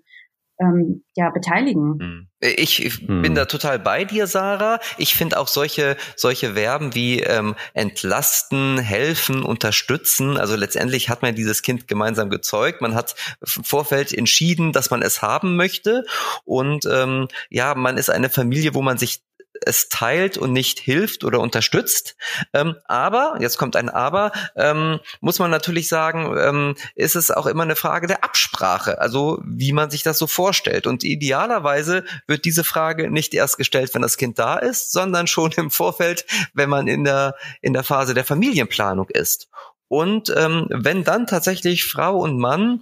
[0.63, 1.99] ähm, ja, beteiligen.
[1.99, 2.27] Hm.
[2.39, 3.21] Ich, ich hm.
[3.21, 4.79] bin da total bei dir, Sarah.
[4.97, 10.37] Ich finde auch solche, solche Verben wie ähm, entlasten, helfen, unterstützen.
[10.37, 12.81] Also letztendlich hat man dieses Kind gemeinsam gezeugt.
[12.81, 13.15] Man hat
[13.55, 16.05] im Vorfeld entschieden, dass man es haben möchte.
[16.45, 19.21] Und ähm, ja, man ist eine Familie, wo man sich
[19.65, 22.15] es teilt und nicht hilft oder unterstützt.
[22.53, 27.45] Ähm, aber, jetzt kommt ein Aber, ähm, muss man natürlich sagen, ähm, ist es auch
[27.45, 30.87] immer eine Frage der Absprache, also wie man sich das so vorstellt.
[30.87, 35.51] Und idealerweise wird diese Frage nicht erst gestellt, wenn das Kind da ist, sondern schon
[35.53, 39.47] im Vorfeld, wenn man in der, in der Phase der Familienplanung ist.
[39.87, 42.81] Und ähm, wenn dann tatsächlich Frau und Mann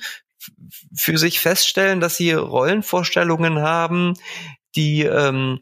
[0.95, 4.13] für sich feststellen, dass sie Rollenvorstellungen haben,
[4.75, 5.59] die ähm,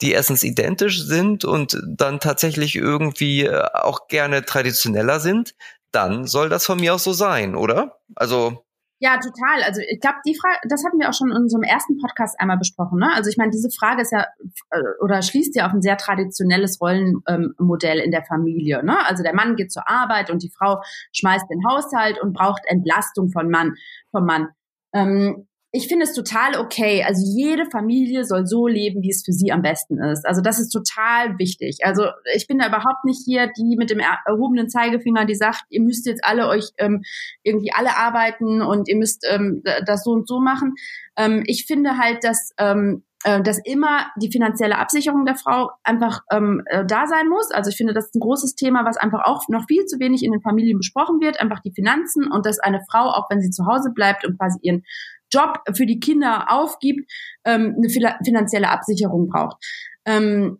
[0.00, 5.54] die erstens identisch sind und dann tatsächlich irgendwie äh, auch gerne traditioneller sind,
[5.92, 7.98] dann soll das von mir auch so sein, oder?
[8.14, 8.64] Also
[9.00, 9.62] ja, total.
[9.62, 12.58] Also ich glaube, die Frage, das hatten wir auch schon in unserem ersten Podcast einmal
[12.58, 12.98] besprochen.
[12.98, 13.08] Ne?
[13.14, 14.26] Also ich meine, diese Frage ist ja
[14.70, 18.82] äh, oder schließt ja auf ein sehr traditionelles Rollenmodell ähm, in der Familie.
[18.82, 18.98] Ne?
[19.06, 20.82] Also der Mann geht zur Arbeit und die Frau
[21.12, 23.74] schmeißt den Haushalt und braucht Entlastung von Mann,
[24.10, 24.48] vom Mann.
[24.92, 27.04] Ähm, ich finde es total okay.
[27.04, 30.26] Also jede Familie soll so leben, wie es für sie am besten ist.
[30.26, 31.78] Also das ist total wichtig.
[31.82, 35.82] Also ich bin da überhaupt nicht hier die mit dem erhobenen Zeigefinger, die sagt, ihr
[35.82, 37.02] müsst jetzt alle euch ähm,
[37.42, 40.74] irgendwie alle arbeiten und ihr müsst ähm, das so und so machen.
[41.16, 46.20] Ähm, ich finde halt, dass ähm, äh, dass immer die finanzielle Absicherung der Frau einfach
[46.30, 47.50] ähm, äh, da sein muss.
[47.50, 50.22] Also ich finde, das ist ein großes Thema, was einfach auch noch viel zu wenig
[50.22, 53.50] in den Familien besprochen wird, einfach die Finanzen und dass eine Frau, auch wenn sie
[53.50, 54.84] zu Hause bleibt und quasi ihren
[55.30, 57.10] Job für die Kinder aufgibt,
[57.44, 59.56] ähm, eine finanzielle Absicherung braucht.
[60.04, 60.58] Ähm,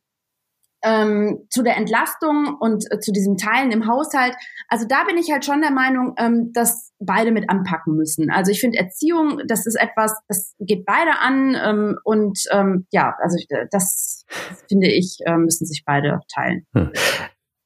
[0.82, 4.34] ähm, zu der Entlastung und äh, zu diesem Teilen im Haushalt.
[4.68, 8.30] Also da bin ich halt schon der Meinung, ähm, dass beide mit anpacken müssen.
[8.30, 13.14] Also ich finde Erziehung, das ist etwas, das geht beide an ähm, und ähm, ja,
[13.20, 14.24] also das, das
[14.68, 16.66] finde ich, äh, müssen sich beide teilen.
[16.74, 16.92] Hm.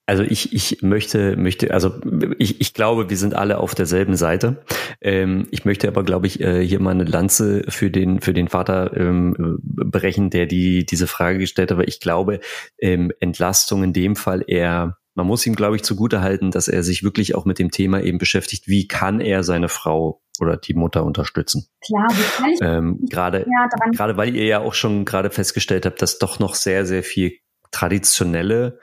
[0.07, 1.95] Also ich, ich möchte, möchte, also
[2.39, 4.65] ich, ich glaube, wir sind alle auf derselben Seite.
[5.01, 8.49] Ähm, ich möchte aber, glaube ich, äh, hier mal eine Lanze für den, für den
[8.49, 11.77] Vater ähm, brechen, der die, diese Frage gestellt hat.
[11.77, 12.41] Aber ich glaube,
[12.79, 16.83] ähm, Entlastung in dem Fall eher, man muss ihm, glaube ich, zugute halten, dass er
[16.83, 20.75] sich wirklich auch mit dem Thema eben beschäftigt, wie kann er seine Frau oder die
[20.75, 21.69] Mutter unterstützen.
[21.81, 23.47] Klar, wie kann ich ähm, gerade,
[23.95, 27.39] gerade weil ihr ja auch schon gerade festgestellt habt, dass doch noch sehr, sehr viel
[27.71, 28.79] traditionelle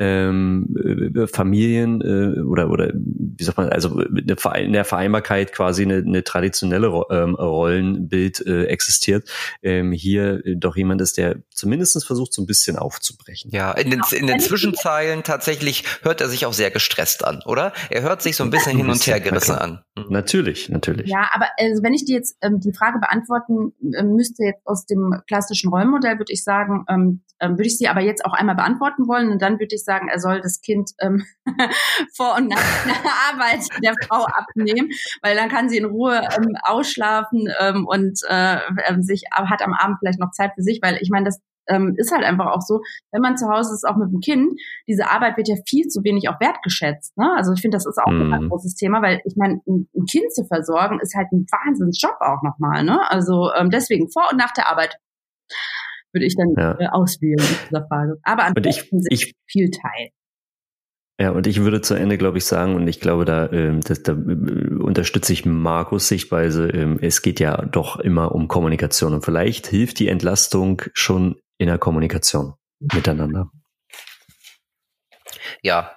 [0.00, 5.98] ähm, äh, Familien äh, oder oder wie sagt man also in der Vereinbarkeit quasi eine,
[5.98, 9.30] eine traditionelle ähm, Rollenbild äh, existiert.
[9.62, 13.50] Ähm, hier doch jemand ist der zumindestens versucht so ein bisschen aufzubrechen.
[13.52, 17.74] Ja in den, in den Zwischenzeilen tatsächlich hört er sich auch sehr gestresst an oder?
[17.90, 19.84] Er hört sich so ein bisschen hin und her gerissen an.
[19.96, 20.06] Mhm.
[20.08, 21.10] natürlich natürlich.
[21.10, 24.86] Ja aber also wenn ich dir jetzt ähm, die Frage beantworten äh, müsste jetzt aus
[24.86, 28.54] dem klassischen Rollenmodell würde ich sagen ähm, ähm, würde ich sie aber jetzt auch einmal
[28.54, 31.24] beantworten wollen und dann würde ich sagen, er soll das Kind ähm,
[32.16, 34.90] vor und nach der Arbeit der Frau abnehmen,
[35.22, 39.74] weil dann kann sie in Ruhe ähm, ausschlafen ähm, und äh, ähm, sich hat am
[39.74, 42.60] Abend vielleicht noch Zeit für sich, weil ich meine, das ähm, ist halt einfach auch
[42.60, 42.80] so,
[43.12, 46.02] wenn man zu Hause ist, auch mit dem Kind, diese Arbeit wird ja viel zu
[46.02, 47.16] wenig auch wertgeschätzt.
[47.16, 47.32] Ne?
[47.36, 48.32] Also ich finde, das ist auch mm.
[48.32, 52.16] ein großes Thema, weil ich meine, ein, ein, Kind zu versorgen ist halt ein Wahnsinnsjob
[52.20, 52.82] auch nochmal.
[52.82, 52.98] Ne?
[53.10, 54.96] Also ähm, deswegen vor und nach der Arbeit
[56.12, 56.78] würde ich dann ja.
[56.78, 58.18] äh, auswählen in dieser Frage.
[58.22, 60.10] Aber am besten ich, viel Teil.
[61.20, 64.02] Ja, und ich würde zu Ende, glaube ich, sagen, und ich glaube, da, ähm, das,
[64.02, 69.12] da äh, unterstütze ich Markus Sichtweise, ähm, es geht ja doch immer um Kommunikation.
[69.12, 73.50] Und vielleicht hilft die Entlastung schon in der Kommunikation miteinander.
[75.62, 75.92] Ja,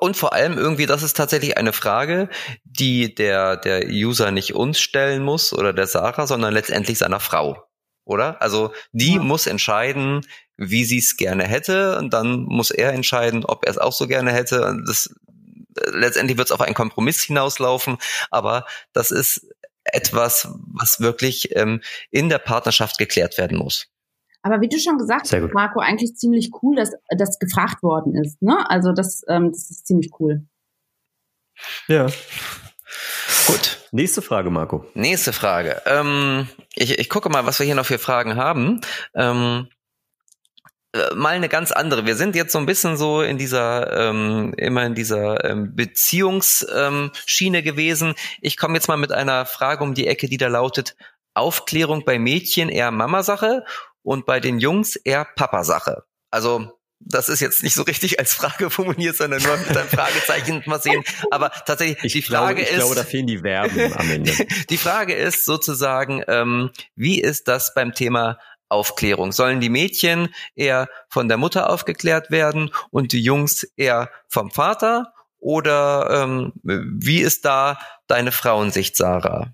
[0.00, 2.28] und vor allem irgendwie, das ist tatsächlich eine Frage,
[2.64, 7.62] die der, der User nicht uns stellen muss oder der Sarah, sondern letztendlich seiner Frau
[8.04, 8.40] oder?
[8.42, 9.22] Also die ja.
[9.22, 13.78] muss entscheiden, wie sie es gerne hätte und dann muss er entscheiden, ob er es
[13.78, 14.76] auch so gerne hätte.
[14.86, 15.14] Das,
[15.92, 17.98] letztendlich wird es auf einen Kompromiss hinauslaufen,
[18.30, 19.48] aber das ist
[19.84, 23.88] etwas, was wirklich ähm, in der Partnerschaft geklärt werden muss.
[24.42, 28.42] Aber wie du schon gesagt hast, Marco, eigentlich ziemlich cool, dass das gefragt worden ist.
[28.42, 28.68] Ne?
[28.68, 30.46] Also das, ähm, das ist ziemlich cool.
[31.88, 32.06] Ja.
[33.46, 33.83] Gut.
[33.94, 34.84] Nächste Frage, Marco.
[34.94, 35.80] Nächste Frage.
[35.86, 38.80] Ähm, ich, ich gucke mal, was wir hier noch für Fragen haben.
[39.14, 39.68] Ähm,
[40.92, 42.04] äh, mal eine ganz andere.
[42.04, 47.58] Wir sind jetzt so ein bisschen so in dieser, ähm, immer in dieser ähm, Beziehungsschiene
[47.58, 48.16] ähm, gewesen.
[48.40, 50.96] Ich komme jetzt mal mit einer Frage um die Ecke, die da lautet,
[51.34, 53.64] Aufklärung bei Mädchen eher Mama-Sache
[54.02, 56.02] und bei den Jungs eher Papa-Sache.
[56.32, 60.62] Also das ist jetzt nicht so richtig als Frage formuliert, sondern nur mit einem Fragezeichen
[60.66, 61.02] mal sehen.
[61.30, 62.76] Aber tatsächlich, ich die glaube, Frage ich ist.
[62.76, 64.32] glaube, da fehlen die Verben am Ende.
[64.70, 68.38] die Frage ist sozusagen, ähm, wie ist das beim Thema
[68.68, 69.32] Aufklärung?
[69.32, 75.12] Sollen die Mädchen eher von der Mutter aufgeklärt werden und die Jungs eher vom Vater?
[75.38, 79.52] Oder ähm, wie ist da deine Frauensicht, Sarah?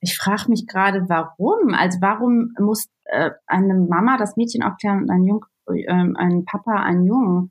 [0.00, 1.74] Ich frage mich gerade, warum?
[1.74, 6.82] Also warum muss äh, eine Mama das Mädchen aufklären und ein Jung, äh, ein Papa
[6.82, 7.50] einen Jungen?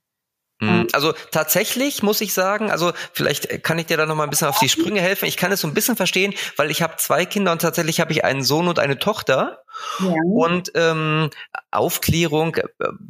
[0.61, 4.29] Hm, also tatsächlich muss ich sagen, also vielleicht kann ich dir da noch mal ein
[4.29, 5.25] bisschen auf die Sprünge helfen.
[5.25, 8.11] Ich kann es so ein bisschen verstehen, weil ich habe zwei Kinder und tatsächlich habe
[8.11, 9.63] ich einen Sohn und eine Tochter.
[9.99, 10.15] Ja.
[10.33, 11.29] Und ähm,
[11.71, 12.63] Aufklärung äh,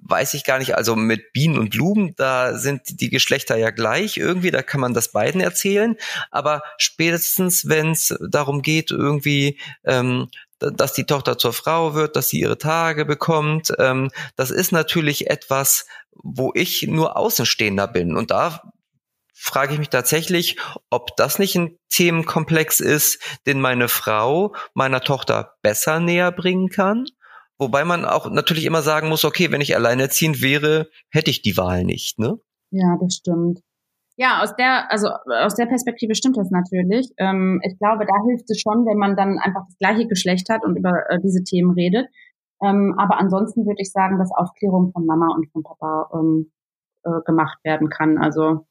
[0.07, 0.75] weiß ich gar nicht.
[0.75, 4.51] Also mit Bienen und Blumen, da sind die Geschlechter ja gleich irgendwie.
[4.51, 5.95] Da kann man das beiden erzählen.
[6.29, 10.27] Aber spätestens, wenn es darum geht, irgendwie ähm,
[10.59, 13.73] dass die Tochter zur Frau wird, dass sie ihre Tage bekommt.
[13.79, 18.15] Ähm, das ist natürlich etwas, wo ich nur Außenstehender bin.
[18.15, 18.61] Und da
[19.33, 20.57] frage ich mich tatsächlich,
[20.89, 27.05] ob das nicht ein Themenkomplex ist, den meine Frau meiner Tochter besser näher bringen kann.
[27.57, 31.57] Wobei man auch natürlich immer sagen muss, okay, wenn ich alleinerziehend wäre, hätte ich die
[31.57, 32.37] Wahl nicht, ne?
[32.71, 33.59] Ja, das stimmt.
[34.19, 37.09] Ja, aus der, also aus der Perspektive stimmt das natürlich.
[37.19, 40.65] Ähm, ich glaube, da hilft es schon, wenn man dann einfach das gleiche Geschlecht hat
[40.65, 42.05] und über äh, diese Themen redet.
[42.61, 46.51] Ähm, aber ansonsten würde ich sagen, dass Aufklärung von Mama und von Papa ähm,
[47.05, 48.17] äh, gemacht werden kann.
[48.17, 48.67] Also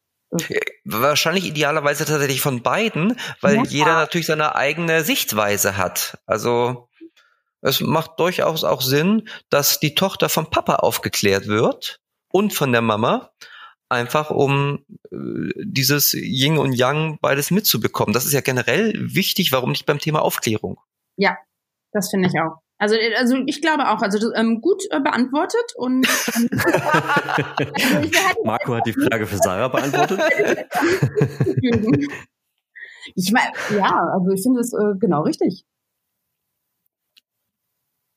[0.84, 3.62] Wahrscheinlich idealerweise tatsächlich von beiden, weil ja.
[3.62, 6.18] jeder natürlich seine eigene Sichtweise hat.
[6.26, 6.90] Also
[7.62, 12.82] es macht durchaus auch Sinn, dass die Tochter vom Papa aufgeklärt wird und von der
[12.82, 13.30] Mama
[13.88, 18.12] einfach um äh, dieses Yin und Yang beides mitzubekommen.
[18.12, 20.79] Das ist ja generell wichtig, warum nicht beim Thema Aufklärung?
[21.16, 21.37] Ja,
[21.92, 22.61] das finde ich auch.
[22.81, 28.11] Also, also ich glaube auch, also ähm, gut äh, beantwortet und ähm, also
[28.44, 30.20] Marco hat die Frage für Sarah beantwortet.
[33.16, 35.64] ich meine, ja, also ich finde es äh, genau richtig.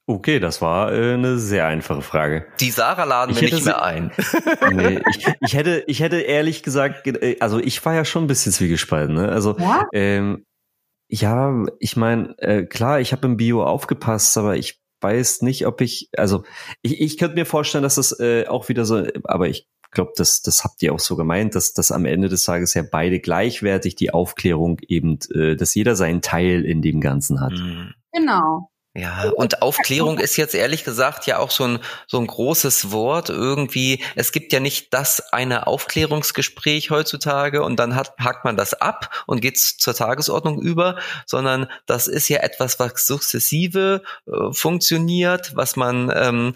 [0.07, 2.47] Okay, das war äh, eine sehr einfache Frage.
[2.59, 4.11] Die Sarah laden wir nicht mehr ein.
[4.71, 8.27] nee, ich, ich, hätte, ich hätte ehrlich gesagt, äh, also ich war ja schon ein
[8.27, 9.15] bisschen zwiegespalten.
[9.15, 9.29] Ne?
[9.29, 10.45] Also ja, ähm,
[11.07, 15.81] ja ich meine, äh, klar, ich habe im Bio aufgepasst, aber ich weiß nicht, ob
[15.81, 16.43] ich, also
[16.81, 20.41] ich, ich könnte mir vorstellen, dass das äh, auch wieder so, aber ich glaube, das,
[20.41, 23.95] das habt ihr auch so gemeint, dass, dass am Ende des Tages ja beide gleichwertig
[23.95, 27.53] die Aufklärung eben, äh, dass jeder seinen Teil in dem Ganzen hat.
[27.53, 27.93] Mhm.
[28.13, 28.70] Genau.
[28.93, 33.29] Ja, und Aufklärung ist jetzt ehrlich gesagt ja auch so ein, so ein großes Wort
[33.29, 34.03] irgendwie.
[34.17, 39.23] Es gibt ja nicht das eine Aufklärungsgespräch heutzutage und dann hat, hakt man das ab
[39.27, 45.77] und geht zur Tagesordnung über, sondern das ist ja etwas, was sukzessive äh, funktioniert, was
[45.77, 46.55] man ähm,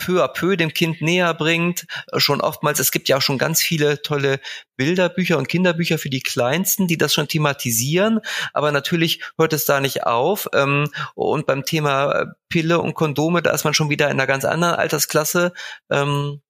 [0.00, 1.86] peu à peu dem Kind näher bringt.
[2.16, 4.40] Schon oftmals, es gibt ja auch schon ganz viele tolle
[4.76, 8.20] Bilderbücher und Kinderbücher für die Kleinsten, die das schon thematisieren,
[8.52, 10.48] aber natürlich hört es da nicht auf.
[10.54, 14.26] Ähm, und beim Thema äh, Pille und Kondome, da ist man schon wieder in einer
[14.26, 15.52] ganz anderen Altersklasse.
[15.90, 16.40] Ähm,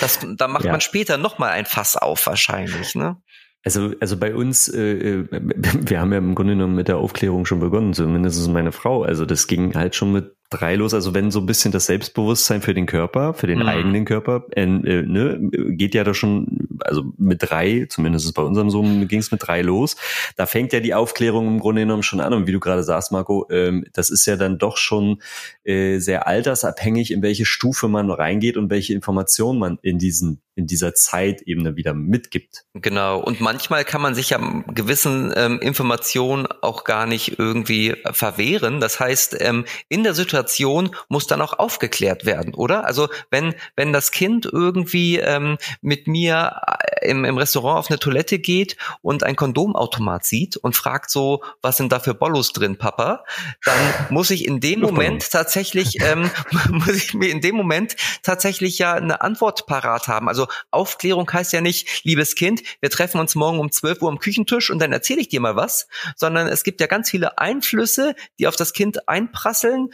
[0.00, 0.72] das, da macht ja.
[0.72, 3.16] man später nochmal ein Fass auf wahrscheinlich, ne?
[3.64, 7.46] Also, also bei uns, äh, äh wir haben ja im Grunde genommen mit der Aufklärung
[7.46, 9.02] schon begonnen, zumindest meine Frau.
[9.02, 10.94] Also das ging halt schon mit drei los.
[10.94, 13.68] Also wenn so ein bisschen das Selbstbewusstsein für den Körper, für den mhm.
[13.68, 15.38] eigenen Körper, äh, ne,
[15.70, 19.62] geht ja da schon, also mit drei, zumindest bei unserem Sohn ging es mit drei
[19.62, 19.96] los.
[20.36, 22.32] Da fängt ja die Aufklärung im Grunde genommen schon an.
[22.32, 25.20] Und wie du gerade sagst, Marco, ähm, das ist ja dann doch schon
[25.64, 30.66] äh, sehr altersabhängig, in welche Stufe man reingeht und welche Informationen man in diesen in
[30.66, 32.64] dieser Zeit eben dann wieder mitgibt.
[32.72, 33.20] Genau.
[33.20, 38.80] Und manchmal kann man sich ja gewissen ähm, Informationen auch gar nicht irgendwie verwehren.
[38.80, 42.84] Das heißt, ähm, in der Situation Situation muss dann auch aufgeklärt werden, oder?
[42.84, 46.60] Also wenn, wenn das Kind irgendwie ähm, mit mir
[47.00, 51.42] äh, im, im Restaurant auf eine Toilette geht und ein Kondomautomat sieht und fragt so,
[51.62, 53.24] was sind da für Bollos drin, Papa,
[53.64, 53.78] dann
[54.10, 56.30] muss ich in dem Moment tatsächlich, ähm,
[56.70, 60.28] muss ich mir in dem Moment tatsächlich ja eine Antwort parat haben.
[60.28, 64.18] Also Aufklärung heißt ja nicht, liebes Kind, wir treffen uns morgen um 12 Uhr am
[64.18, 68.14] Küchentisch und dann erzähle ich dir mal was, sondern es gibt ja ganz viele Einflüsse,
[68.38, 69.88] die auf das Kind einprasseln,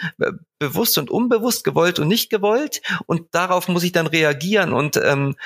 [0.59, 2.83] bewusst und unbewusst, gewollt und nicht gewollt.
[3.07, 4.73] Und darauf muss ich dann reagieren.
[4.73, 5.37] Und ähm,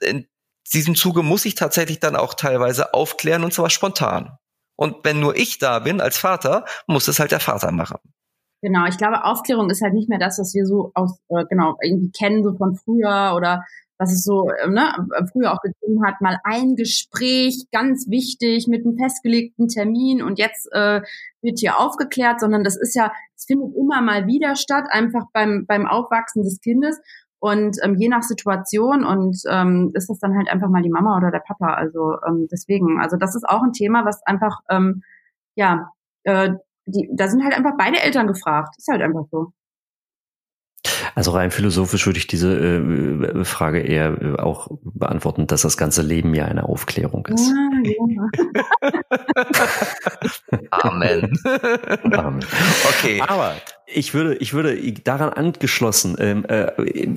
[0.00, 0.26] in
[0.72, 4.38] diesem Zuge muss ich tatsächlich dann auch teilweise aufklären und zwar spontan.
[4.76, 7.98] Und wenn nur ich da bin als Vater, muss es halt der Vater machen.
[8.62, 11.76] Genau, ich glaube, Aufklärung ist halt nicht mehr das, was wir so aus, äh, genau,
[11.82, 13.64] irgendwie kennen, so von früher oder
[14.00, 14.92] was es so äh, ne,
[15.30, 20.68] früher auch gegeben hat, mal ein Gespräch, ganz wichtig, mit einem festgelegten Termin und jetzt
[20.72, 21.02] äh,
[21.42, 25.66] wird hier aufgeklärt, sondern das ist ja, es findet immer mal wieder statt, einfach beim,
[25.66, 26.98] beim Aufwachsen des Kindes.
[27.42, 31.16] Und ähm, je nach Situation und ähm, ist das dann halt einfach mal die Mama
[31.16, 31.72] oder der Papa.
[31.72, 35.02] Also ähm, deswegen, also das ist auch ein Thema, was einfach, ähm,
[35.54, 35.90] ja,
[36.24, 36.50] äh,
[36.84, 38.74] die, da sind halt einfach beide Eltern gefragt.
[38.76, 39.52] Ist halt einfach so.
[41.14, 46.02] Also rein philosophisch würde ich diese äh, Frage eher äh, auch beantworten, dass das ganze
[46.02, 47.52] Leben ja eine Aufklärung ist.
[47.84, 47.92] Ja.
[50.70, 51.38] Amen.
[52.12, 52.44] Amen.
[52.88, 53.20] Okay.
[53.26, 53.56] Aber
[53.92, 56.70] ich würde, ich würde daran angeschlossen, ähm, äh,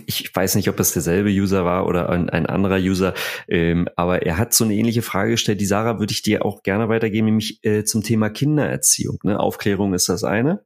[0.06, 3.14] ich weiß nicht, ob es derselbe User war oder ein, ein anderer User,
[3.48, 5.62] ähm, aber er hat so eine ähnliche Frage gestellt.
[5.62, 9.20] Die Sarah würde ich dir auch gerne weitergeben, nämlich äh, zum Thema Kindererziehung.
[9.24, 9.40] Ne?
[9.40, 10.64] Aufklärung ist das eine.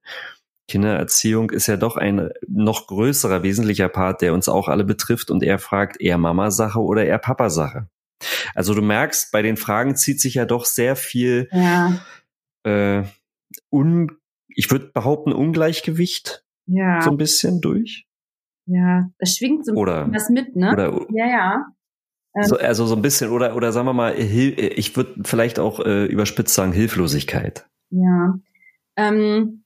[0.68, 5.32] Kindererziehung ist ja doch ein noch größerer, wesentlicher Part, der uns auch alle betrifft.
[5.32, 7.88] Und er fragt eher Mama-Sache oder eher Papa-Sache.
[8.56, 12.00] Also du merkst, bei den Fragen zieht sich ja doch sehr viel, ja.
[12.64, 13.04] äh,
[13.70, 14.18] un,
[14.50, 17.02] ich würde behaupten, Ungleichgewicht ja.
[17.02, 18.08] so ein bisschen durch.
[18.66, 20.74] Ja, das schwingt so oder, was mit, ne?
[20.74, 21.66] Oder, ja, ja.
[22.44, 26.06] So, also so ein bisschen, oder, oder sagen wir mal, ich würde vielleicht auch äh,
[26.06, 27.68] überspitzt sagen, Hilflosigkeit.
[27.90, 28.38] Ja.
[28.96, 29.64] Ähm,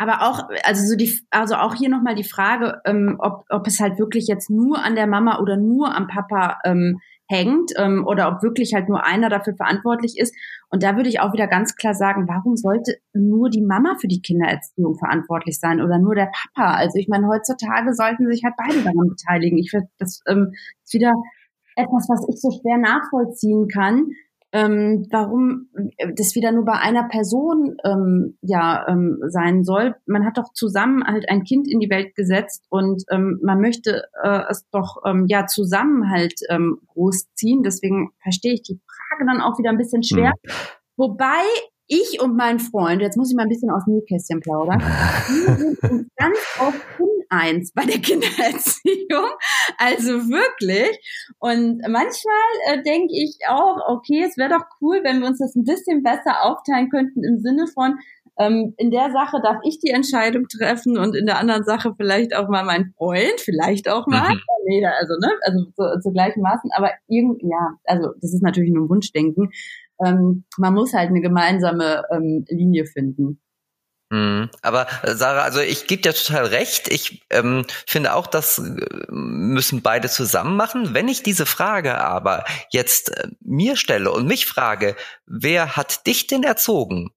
[0.00, 3.80] aber auch, also so die, also auch hier nochmal die Frage, ähm, ob, ob es
[3.80, 8.28] halt wirklich jetzt nur an der Mama oder nur am Papa ähm, hängt ähm, oder
[8.28, 10.34] ob wirklich halt nur einer dafür verantwortlich ist.
[10.70, 14.08] Und da würde ich auch wieder ganz klar sagen, warum sollte nur die Mama für
[14.08, 16.76] die Kindererziehung verantwortlich sein oder nur der Papa?
[16.76, 19.58] Also ich meine, heutzutage sollten sich halt beide daran beteiligen.
[19.58, 21.12] Ich finde, das ähm, ist wieder
[21.76, 24.06] etwas, was ich so schwer nachvollziehen kann
[24.52, 25.68] ähm, warum
[26.16, 29.94] das wieder nur bei einer Person ähm, ja ähm, sein soll.
[30.06, 34.04] Man hat doch zusammen halt ein Kind in die Welt gesetzt und ähm, man möchte
[34.22, 37.62] äh, es doch ähm, ja zusammen halt ähm, großziehen.
[37.62, 38.80] Deswegen verstehe ich die
[39.10, 40.32] Frage dann auch wieder ein bisschen schwer.
[40.42, 40.50] Mhm.
[40.96, 41.42] Wobei
[41.86, 44.80] ich und mein Freund, jetzt muss ich mal ein bisschen aus dem Nähkästchen plaudern,
[45.46, 46.80] wir sind uns ganz oft
[47.30, 49.30] uneins bei der Kindererziehung.
[49.78, 50.98] Also wirklich.
[51.38, 55.54] Und manchmal äh, denke ich auch, okay, es wäre doch cool, wenn wir uns das
[55.54, 57.98] ein bisschen besser aufteilen könnten im Sinne von,
[58.38, 62.34] ähm, in der Sache darf ich die Entscheidung treffen und in der anderen Sache vielleicht
[62.34, 64.30] auch mal mein Freund, vielleicht auch mal.
[64.30, 64.40] Mhm.
[64.66, 68.72] Nee, also, ne, also zu, zu gleichen Maßen, aber irgendwie, ja, also das ist natürlich
[68.72, 69.50] nur ein Wunschdenken
[70.04, 73.40] ähm, man muss halt eine gemeinsame ähm, Linie finden.
[74.10, 74.50] Mhm.
[74.62, 76.88] Aber äh, Sarah, also ich gebe dir total recht.
[76.88, 80.94] Ich ähm, finde auch, das äh, müssen beide zusammen machen.
[80.94, 84.96] Wenn ich diese Frage aber jetzt äh, mir stelle und mich frage,
[85.26, 87.12] wer hat dich denn erzogen,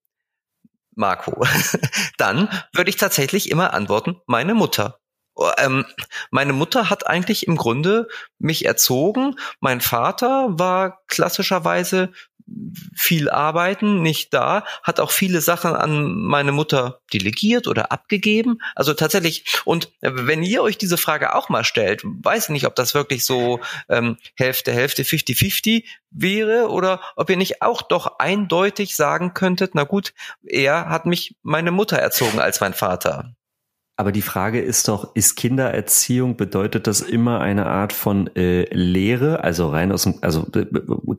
[0.95, 1.43] Marco,
[2.17, 4.99] dann würde ich tatsächlich immer antworten, meine Mutter.
[5.35, 5.83] Oh, ähm,
[6.29, 9.35] meine Mutter hat eigentlich im Grunde mich erzogen.
[9.59, 12.11] Mein Vater war klassischerweise
[12.95, 18.59] viel arbeiten, nicht da, hat auch viele Sachen an meine Mutter delegiert oder abgegeben.
[18.75, 22.93] Also tatsächlich, und wenn ihr euch diese Frage auch mal stellt, weiß nicht, ob das
[22.93, 29.33] wirklich so ähm, Hälfte, Hälfte, 50-50 wäre oder ob ihr nicht auch doch eindeutig sagen
[29.33, 30.13] könntet, na gut,
[30.43, 33.35] er hat mich meine Mutter erzogen als mein Vater.
[33.95, 39.43] Aber die Frage ist doch, ist Kindererziehung, bedeutet das immer eine Art von äh, Lehre,
[39.43, 40.65] also rein aus dem, also äh,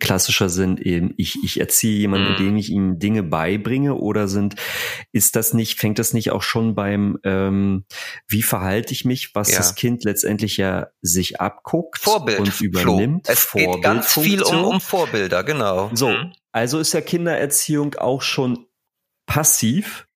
[0.01, 2.37] klassischer Sinn, eben, ich, ich erziehe jemanden, mhm.
[2.37, 4.57] indem ich ihm Dinge beibringe, oder sind,
[5.12, 7.85] ist das nicht, fängt das nicht auch schon beim, ähm,
[8.27, 9.59] wie verhalte ich mich, was ja.
[9.59, 13.29] das Kind letztendlich ja sich abguckt Vorbild, und übernimmt?
[13.29, 15.91] Es geht ganz viel um, um Vorbilder, genau.
[15.95, 16.33] So, mhm.
[16.51, 18.66] also ist ja Kindererziehung auch schon
[19.27, 20.09] passiv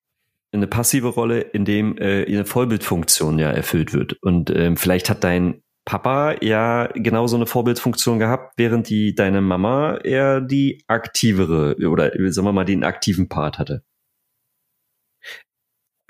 [0.52, 4.14] eine passive Rolle, in dem äh, eine Vorbildfunktion ja erfüllt wird.
[4.22, 9.96] Und ähm, vielleicht hat dein Papa ja genauso eine Vorbildfunktion gehabt, während die deine Mama
[10.04, 13.82] eher die aktivere oder sagen wir mal den aktiven Part hatte.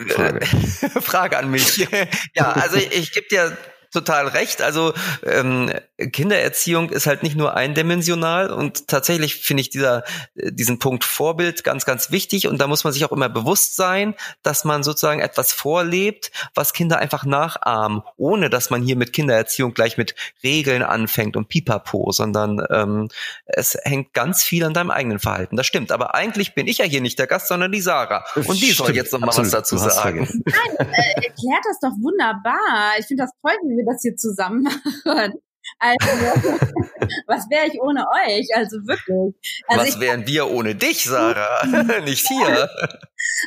[0.00, 0.46] Frage,
[1.00, 1.88] Frage an mich.
[2.34, 3.56] ja, also ich, ich gebe dir
[3.92, 4.62] total recht.
[4.62, 4.92] Also
[5.24, 5.72] ähm,
[6.12, 10.04] Kindererziehung ist halt nicht nur eindimensional und tatsächlich finde ich dieser
[10.36, 13.76] äh, diesen Punkt Vorbild ganz ganz wichtig und da muss man sich auch immer bewusst
[13.76, 19.12] sein, dass man sozusagen etwas vorlebt, was Kinder einfach nachahmen, ohne dass man hier mit
[19.12, 23.08] Kindererziehung gleich mit Regeln anfängt und Pipapo, sondern ähm,
[23.46, 25.56] es hängt ganz viel an deinem eigenen Verhalten.
[25.56, 25.92] Das stimmt.
[25.92, 28.94] Aber eigentlich bin ich ja hier nicht der Gast, sondern die Sarah und die soll
[28.94, 29.52] jetzt noch mal Absolut.
[29.52, 30.28] was dazu sagen.
[30.44, 32.92] Nein, äh, erklärt das doch wunderbar.
[32.98, 34.62] Ich finde das toll, wir das hier zusammen
[35.04, 35.40] machen.
[35.78, 36.08] Also,
[37.26, 38.48] was wäre ich ohne euch?
[38.54, 39.34] Also wirklich.
[39.68, 41.66] Also was wären wir ohne dich, Sarah?
[42.04, 42.68] Nicht hier.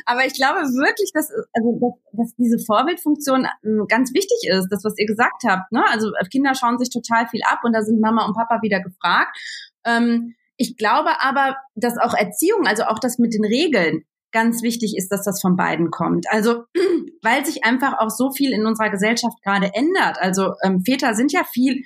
[0.06, 4.84] Aber ich glaube wirklich, dass, also, dass, dass diese Vorbildfunktion ähm, ganz wichtig ist, das,
[4.84, 5.72] was ihr gesagt habt.
[5.72, 5.84] Ne?
[5.90, 9.36] Also Kinder schauen sich total viel ab und da sind Mama und Papa wieder gefragt.
[9.84, 14.96] Ähm, ich glaube aber, dass auch Erziehung, also auch das mit den Regeln, ganz wichtig
[14.96, 16.26] ist, dass das von beiden kommt.
[16.30, 16.64] Also
[17.22, 20.18] weil sich einfach auch so viel in unserer Gesellschaft gerade ändert.
[20.20, 21.82] Also ähm, Väter sind ja viel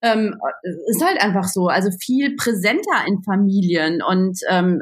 [0.00, 0.36] ähm,
[0.86, 4.80] ist halt einfach so, also viel präsenter in Familien und ähm,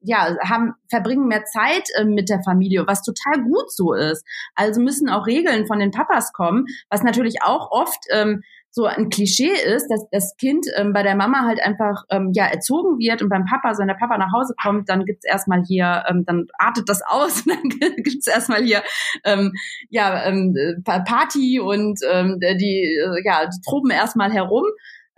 [0.00, 4.24] ja, haben, verbringen mehr Zeit äh, mit der Familie, was total gut so ist.
[4.54, 8.42] Also müssen auch Regeln von den Papas kommen, was natürlich auch oft ähm,
[8.74, 12.46] so ein Klischee ist, dass das Kind ähm, bei der Mama halt einfach ähm, ja
[12.46, 16.04] erzogen wird und beim Papa, wenn der Papa nach Hause kommt, dann gibt's erstmal hier,
[16.08, 17.52] ähm, dann artet das aus und
[17.82, 18.82] dann gibt's erstmal hier
[19.24, 19.52] ähm,
[19.90, 24.64] ja ähm, Party und ähm, die äh, ja die proben erstmal herum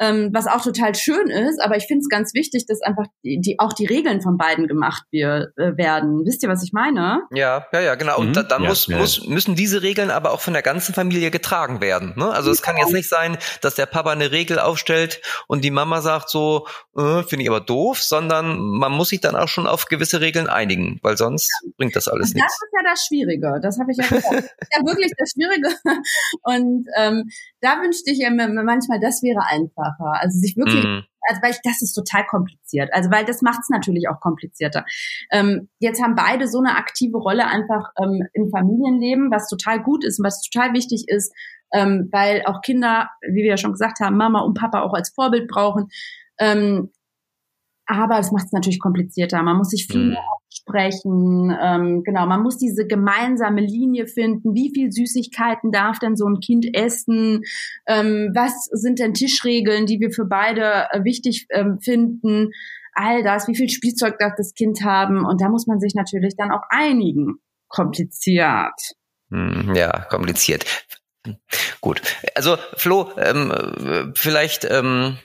[0.01, 1.61] ähm, was auch total schön ist.
[1.61, 4.67] Aber ich finde es ganz wichtig, dass einfach die, die, auch die Regeln von beiden
[4.67, 6.25] gemacht wir, äh, werden.
[6.25, 7.23] Wisst ihr, was ich meine?
[7.33, 8.19] Ja, ja, ja, genau.
[8.19, 8.33] Und mhm.
[8.35, 8.97] da, dann ja, muss, ja.
[8.97, 12.15] muss, müssen diese Regeln aber auch von der ganzen Familie getragen werden.
[12.17, 12.31] Ne?
[12.31, 16.01] Also es kann jetzt nicht sein, dass der Papa eine Regel aufstellt und die Mama
[16.01, 16.67] sagt so,
[16.97, 20.49] äh, finde ich aber doof, sondern man muss sich dann auch schon auf gewisse Regeln
[20.49, 21.71] einigen, weil sonst ja.
[21.77, 22.47] bringt das alles nichts.
[22.47, 23.61] Das ist ja das Schwierige.
[23.63, 24.35] Das habe ich ja gesagt.
[24.35, 25.69] das ist ja wirklich das Schwierige.
[26.43, 27.25] Und ähm,
[27.61, 29.41] da wünschte ich mir manchmal, das wäre
[29.85, 30.21] einfacher.
[30.21, 31.05] Also sich wirklich, mhm.
[31.29, 32.91] also weil ich, das ist total kompliziert.
[32.93, 34.85] Also weil das macht es natürlich auch komplizierter.
[35.31, 40.05] Ähm, jetzt haben beide so eine aktive Rolle einfach ähm, im Familienleben, was total gut
[40.05, 41.33] ist und was total wichtig ist,
[41.73, 45.11] ähm, weil auch Kinder, wie wir ja schon gesagt haben, Mama und Papa auch als
[45.11, 45.89] Vorbild brauchen.
[46.39, 46.91] Ähm,
[47.87, 49.43] aber es macht es natürlich komplizierter.
[49.43, 50.11] Man muss sich viel mhm.
[50.11, 50.23] mehr
[50.53, 51.57] sprechen.
[51.61, 54.55] Ähm, genau, man muss diese gemeinsame Linie finden.
[54.55, 57.43] Wie viel Süßigkeiten darf denn so ein Kind essen?
[57.87, 62.51] Ähm, was sind denn Tischregeln, die wir für beide äh, wichtig ähm, finden?
[62.93, 65.25] All das, wie viel Spielzeug darf das Kind haben?
[65.25, 67.37] Und da muss man sich natürlich dann auch einigen.
[67.69, 68.95] Kompliziert.
[69.31, 70.87] Hm, ja, kompliziert.
[71.81, 72.01] Gut.
[72.37, 75.19] Also Flo, ähm, äh, vielleicht ähm,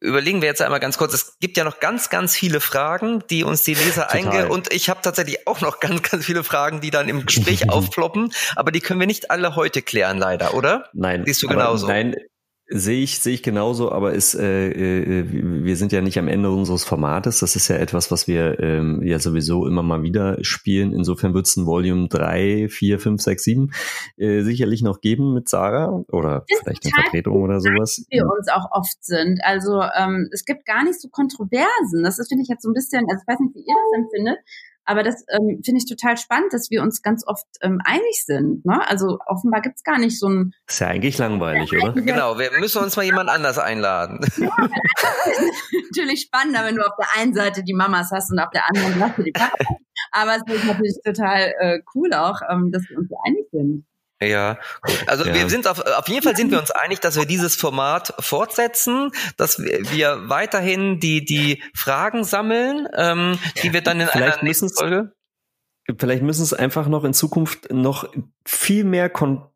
[0.00, 1.14] überlegen wir jetzt einmal ganz kurz.
[1.14, 4.88] Es gibt ja noch ganz, ganz viele Fragen, die uns die Leser einge und ich
[4.88, 8.80] habe tatsächlich auch noch ganz, ganz viele Fragen, die dann im Gespräch aufploppen, aber die
[8.80, 10.88] können wir nicht alle heute klären, leider, oder?
[10.92, 11.24] Nein.
[11.26, 11.86] Siehst du genauso?
[11.86, 12.16] Nein,
[12.66, 16.50] Sehe ich, sehe ich genauso, aber ist, äh, äh, wir sind ja nicht am Ende
[16.50, 17.40] unseres Formates.
[17.40, 20.94] Das ist ja etwas, was wir ähm, ja sowieso immer mal wieder spielen.
[20.94, 23.72] Insofern wird es ein Volume 3, 4, 5, 6, 7
[24.16, 28.06] äh, sicherlich noch geben mit Sarah oder vielleicht eine Vertretung oder sowas.
[28.08, 29.40] Wir uns auch oft sind.
[29.44, 32.02] Also ähm, es gibt gar nicht so Kontroversen.
[32.02, 34.04] Das ist, finde ich, jetzt so ein bisschen, also ich weiß nicht, wie ihr das
[34.04, 34.38] empfindet,
[34.84, 38.64] aber das ähm, finde ich total spannend, dass wir uns ganz oft ähm, einig sind.
[38.64, 38.80] Ne?
[38.86, 40.52] Also offenbar gibt's gar nicht so ein.
[40.68, 41.92] Ist ja eigentlich langweilig, oder?
[41.92, 44.20] Genau, wir müssen uns mal jemand anders einladen.
[44.44, 44.50] Ja,
[45.88, 48.98] natürlich spannender, wenn du auf der einen Seite die Mamas hast und auf der anderen
[48.98, 49.66] Seite die Papas.
[50.12, 53.86] Aber es ist natürlich total äh, cool auch, ähm, dass wir uns so einig sind.
[54.28, 55.04] Ja, gut.
[55.06, 55.34] Also ja.
[55.34, 59.10] wir sind auf, auf jeden Fall sind wir uns einig, dass wir dieses Format fortsetzen,
[59.36, 64.70] dass wir weiterhin die, die Fragen sammeln, ähm, die wir dann in Vielleicht einer nächsten
[64.70, 65.12] Folge.
[65.98, 68.08] Vielleicht müssen es einfach noch in Zukunft noch
[68.46, 69.46] viel mehr kon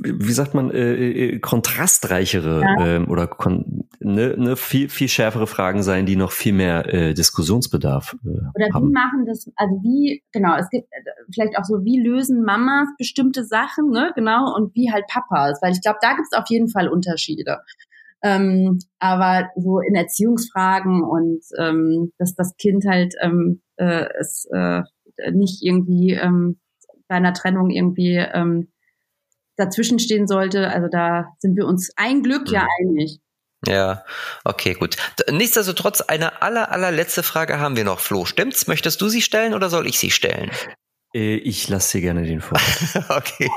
[0.00, 2.86] wie sagt man, äh, äh, kontrastreichere ja.
[2.86, 7.14] ähm, oder kon ne, ne, viel, viel schärfere Fragen sein, die noch viel mehr äh,
[7.14, 8.88] Diskussionsbedarf äh, Oder haben.
[8.88, 12.88] wie machen das, also wie, genau, es gibt äh, vielleicht auch so, wie lösen Mamas
[12.98, 16.48] bestimmte Sachen, ne, genau, und wie halt Papas, weil ich glaube, da gibt es auf
[16.48, 17.58] jeden Fall Unterschiede.
[18.22, 24.82] Ähm, aber so in Erziehungsfragen und ähm, dass das Kind halt ähm, äh, es äh,
[25.32, 26.58] nicht irgendwie ähm,
[27.06, 28.68] bei einer Trennung irgendwie ähm,
[29.58, 30.68] dazwischen stehen sollte.
[30.68, 32.54] Also da sind wir uns ein Glück mhm.
[32.54, 33.20] ja einig.
[33.66, 34.04] Ja,
[34.44, 34.96] okay, gut.
[35.30, 38.24] Nichtsdestotrotz, eine aller, allerletzte Frage haben wir noch, Flo.
[38.24, 38.68] Stimmt's?
[38.68, 40.50] Möchtest du sie stellen oder soll ich sie stellen?
[41.14, 42.58] Äh, ich lasse dir gerne den vor.
[43.08, 43.50] okay.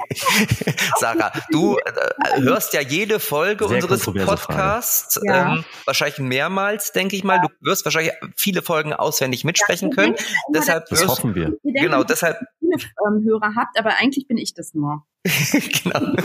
[0.99, 5.55] Sarah, du äh, hörst ja jede Folge Sehr unseres Podcasts, ja.
[5.55, 7.39] ähm, wahrscheinlich mehrmals, denke ich mal.
[7.39, 10.15] Du wirst wahrscheinlich viele Folgen auswendig mitsprechen können.
[10.53, 11.53] deshalb das wirst, hoffen wir.
[11.63, 12.37] Genau, deshalb.
[12.79, 15.05] Viele ähm, Hörer habt, aber eigentlich bin ich das nur.
[15.23, 15.99] genau.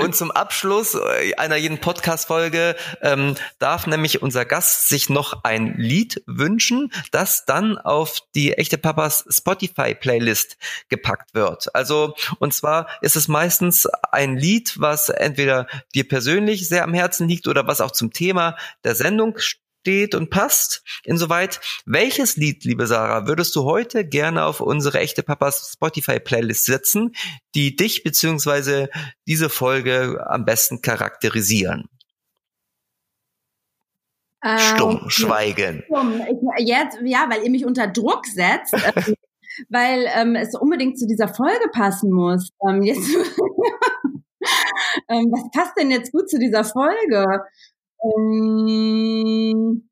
[0.00, 5.74] Und zum Abschluss äh, einer jeden Podcast-Folge ähm, darf nämlich unser Gast sich noch ein
[5.76, 11.74] Lied wünschen, das dann auf die echte Papas Spotify-Playlist gepackt wird.
[11.74, 17.26] Also, und zwar ist es meistens ein Lied, was entweder dir persönlich sehr am Herzen
[17.26, 19.36] liegt oder was auch zum Thema der Sendung
[19.80, 20.82] steht und passt.
[21.04, 26.64] Insoweit, welches Lied, liebe Sarah, würdest du heute gerne auf unsere echte Papas Spotify Playlist
[26.64, 27.12] setzen,
[27.54, 28.88] die dich beziehungsweise
[29.26, 31.88] diese Folge am besten charakterisieren?
[34.44, 35.82] Ähm, Stumm, schweigen.
[35.86, 36.20] Stumm.
[36.20, 38.74] Ich, jetzt, ja, weil ihr mich unter Druck setzt.
[38.74, 39.14] Ähm,
[39.68, 42.50] weil ähm, es unbedingt zu dieser Folge passen muss.
[42.68, 43.08] Ähm, jetzt,
[45.08, 47.26] ähm, was passt denn jetzt gut zu dieser Folge?
[48.04, 49.88] Ähm,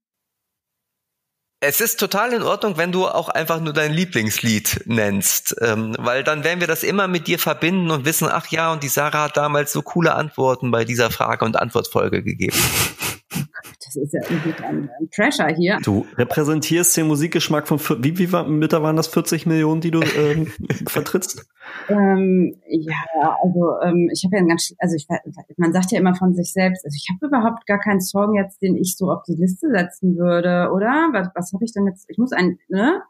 [1.61, 6.23] Es ist total in Ordnung, wenn du auch einfach nur dein Lieblingslied nennst, ähm, weil
[6.23, 9.25] dann werden wir das immer mit dir verbinden und wissen, ach ja, und die Sarah
[9.25, 12.57] hat damals so coole Antworten bei dieser Frage- und Antwortfolge gegeben.
[13.85, 15.79] Das ist ja irgendwie ein, ein Pressure hier.
[15.83, 20.01] Du repräsentierst den Musikgeschmack von, wie, wie war, Mütter waren das 40 Millionen, die du
[20.03, 20.53] ähm,
[20.87, 21.47] vertrittst?
[21.89, 25.07] Ähm, ja, also ähm, ich habe ja ein ganz, also ich,
[25.57, 28.61] man sagt ja immer von sich selbst, also ich habe überhaupt gar keinen Song jetzt,
[28.63, 31.11] den ich so auf die Liste setzen würde, oder?
[31.13, 32.07] Was, was habe ich denn jetzt?
[32.09, 33.03] Ich muss ein, ne?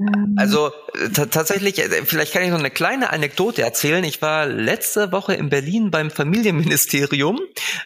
[0.00, 0.34] Ähm.
[0.38, 0.70] Also
[1.12, 4.02] tatsächlich, äh, vielleicht kann ich noch eine kleine Anekdote erzählen.
[4.04, 7.38] Ich war letzte Woche in Berlin beim Familienministerium.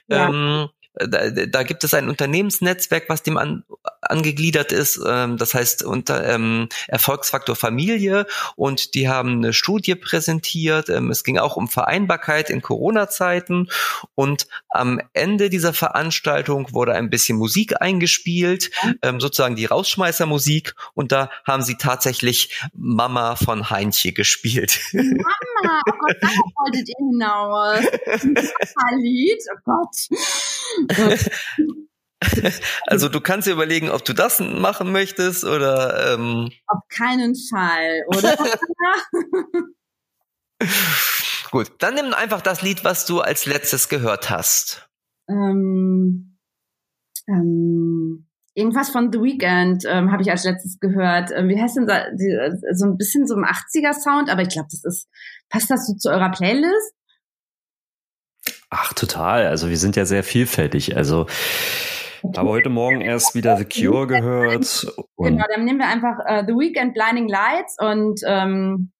[0.09, 0.29] Ja.
[0.29, 3.65] Ähm, da, da gibt es ein Unternehmensnetzwerk, was dem an,
[4.01, 5.01] angegliedert ist.
[5.07, 8.27] Ähm, das heißt unter ähm, Erfolgsfaktor Familie
[8.57, 10.89] und die haben eine Studie präsentiert.
[10.89, 13.69] Ähm, es ging auch um Vereinbarkeit in Corona-Zeiten
[14.15, 18.71] und am Ende dieser Veranstaltung wurde ein bisschen Musik eingespielt,
[19.03, 24.81] ähm, sozusagen die Rausschmeißermusik und da haben sie tatsächlich Mama von Heinche gespielt.
[25.63, 27.85] Mama, oh Gott, da wolltet ihr hinaus.
[28.77, 29.97] Ein Lied, oh Gott.
[32.87, 38.03] Also du kannst dir überlegen, ob du das machen möchtest oder ähm auf keinen Fall,
[38.09, 38.35] oder?
[41.51, 44.89] Gut, dann nimm einfach das Lied, was du als letztes gehört hast.
[45.29, 46.39] Ähm,
[47.29, 51.31] ähm, irgendwas von The Weeknd ähm, habe ich als letztes gehört.
[51.35, 52.37] Ähm, wie heißt denn da, die,
[52.73, 55.09] so ein bisschen so ein 80er Sound, aber ich glaube, das ist
[55.49, 56.95] passt das so zu eurer Playlist?
[58.71, 59.47] Ach, total.
[59.47, 60.97] Also wir sind ja sehr vielfältig.
[60.97, 61.27] Also
[62.37, 64.87] habe heute Morgen erst wieder The Cure gehört.
[65.19, 68.91] Genau, dann nehmen wir einfach uh, The Weekend Blinding Lights und ähm,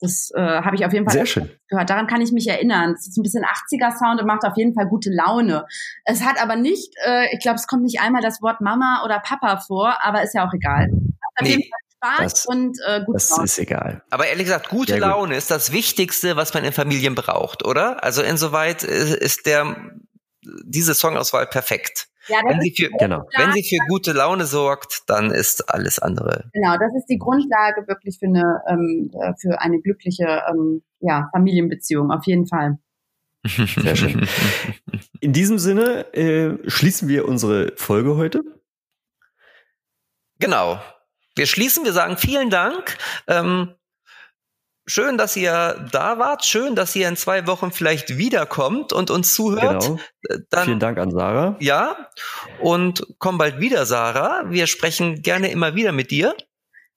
[0.00, 1.50] das äh, habe ich auf jeden Fall Sehr schön.
[1.68, 1.90] gehört.
[1.90, 2.92] Daran kann ich mich erinnern.
[2.92, 5.66] Es ist ein bisschen 80er Sound und macht auf jeden Fall gute Laune.
[6.04, 9.18] Es hat aber nicht, äh, ich glaube, es kommt nicht einmal das Wort Mama oder
[9.20, 10.88] Papa vor, aber ist ja auch egal.
[11.36, 11.50] Auf nee.
[11.50, 13.44] jeden Fall Spaß Das- und äh, gut Das Laune.
[13.44, 14.02] ist egal.
[14.10, 15.08] Aber ehrlich gesagt, gute Sehr gut.
[15.08, 18.04] Laune ist das Wichtigste, was man in Familien braucht, oder?
[18.04, 19.76] Also insoweit ist ist der
[20.64, 22.08] diese Songauswahl perfekt.
[22.28, 23.26] Ja, Wenn sie für Genau.
[23.36, 26.50] wenn sie für gute Laune sorgt, dann ist alles andere.
[26.52, 31.28] genau, das ist die Grundlage wirklich für eine, ähm, äh, für eine glückliche ähm, ja,
[31.32, 32.78] Familienbeziehung, auf jeden Fall.
[33.46, 34.28] Sehr schön.
[35.20, 38.42] In diesem Sinne äh, schließen wir unsere Folge heute.
[40.40, 40.80] Genau.
[41.36, 42.98] Wir schließen, wir sagen vielen Dank.
[43.28, 43.74] Ähm,
[44.88, 46.44] schön, dass ihr da wart.
[46.44, 49.84] Schön, dass ihr in zwei Wochen vielleicht wiederkommt und uns zuhört.
[49.84, 50.00] Genau.
[50.28, 51.56] Äh, Dann, Vielen Dank an Sarah.
[51.60, 52.08] Ja,
[52.60, 54.50] und komm bald wieder, Sarah.
[54.50, 56.34] Wir sprechen gerne immer wieder mit dir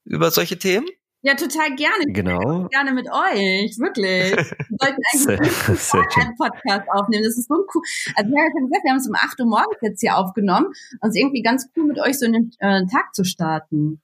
[0.06, 0.88] über solche Themen.
[1.24, 2.06] Ja, total gerne.
[2.08, 2.68] Genau.
[2.70, 4.36] Gerne mit euch, wirklich.
[4.36, 4.46] Wir
[4.80, 7.24] sollten eigentlich sehr einen Podcast aufnehmen.
[7.24, 7.82] Das ist so cool.
[8.16, 10.18] Also, ich habe ja schon gesagt, wir haben es um 8 Uhr morgens jetzt hier
[10.18, 10.66] aufgenommen.
[10.66, 14.02] Und es ist irgendwie ganz cool, mit euch so in den äh, Tag zu starten.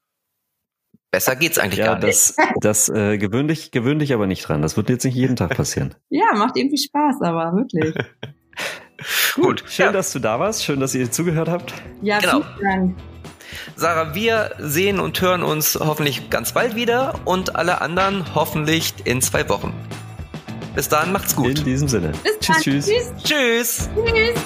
[1.12, 2.08] Besser geht's eigentlich Ja, gar nicht.
[2.08, 4.62] das, das äh, gewöhn, dich, gewöhn dich aber nicht dran.
[4.62, 5.96] Das wird jetzt nicht jeden Tag passieren.
[6.10, 7.94] Ja, macht irgendwie Spaß, aber wirklich.
[9.36, 9.92] Gut, Schön, ja.
[9.92, 10.64] dass du da warst.
[10.64, 11.74] Schön, dass ihr zugehört habt.
[12.02, 12.42] Ja, Genau.
[12.58, 12.98] vielen Dank.
[13.76, 19.22] Sarah, wir sehen und hören uns hoffentlich ganz bald wieder und alle anderen hoffentlich in
[19.22, 19.74] zwei Wochen.
[20.76, 21.60] Bis dahin, macht's gut.
[21.60, 22.12] In diesem Sinne.
[22.24, 22.62] Bis tschüss, dann.
[22.64, 22.86] tschüss.
[23.24, 23.24] Tschüss.
[23.24, 23.90] Tschüss.
[24.04, 24.40] Tschüss.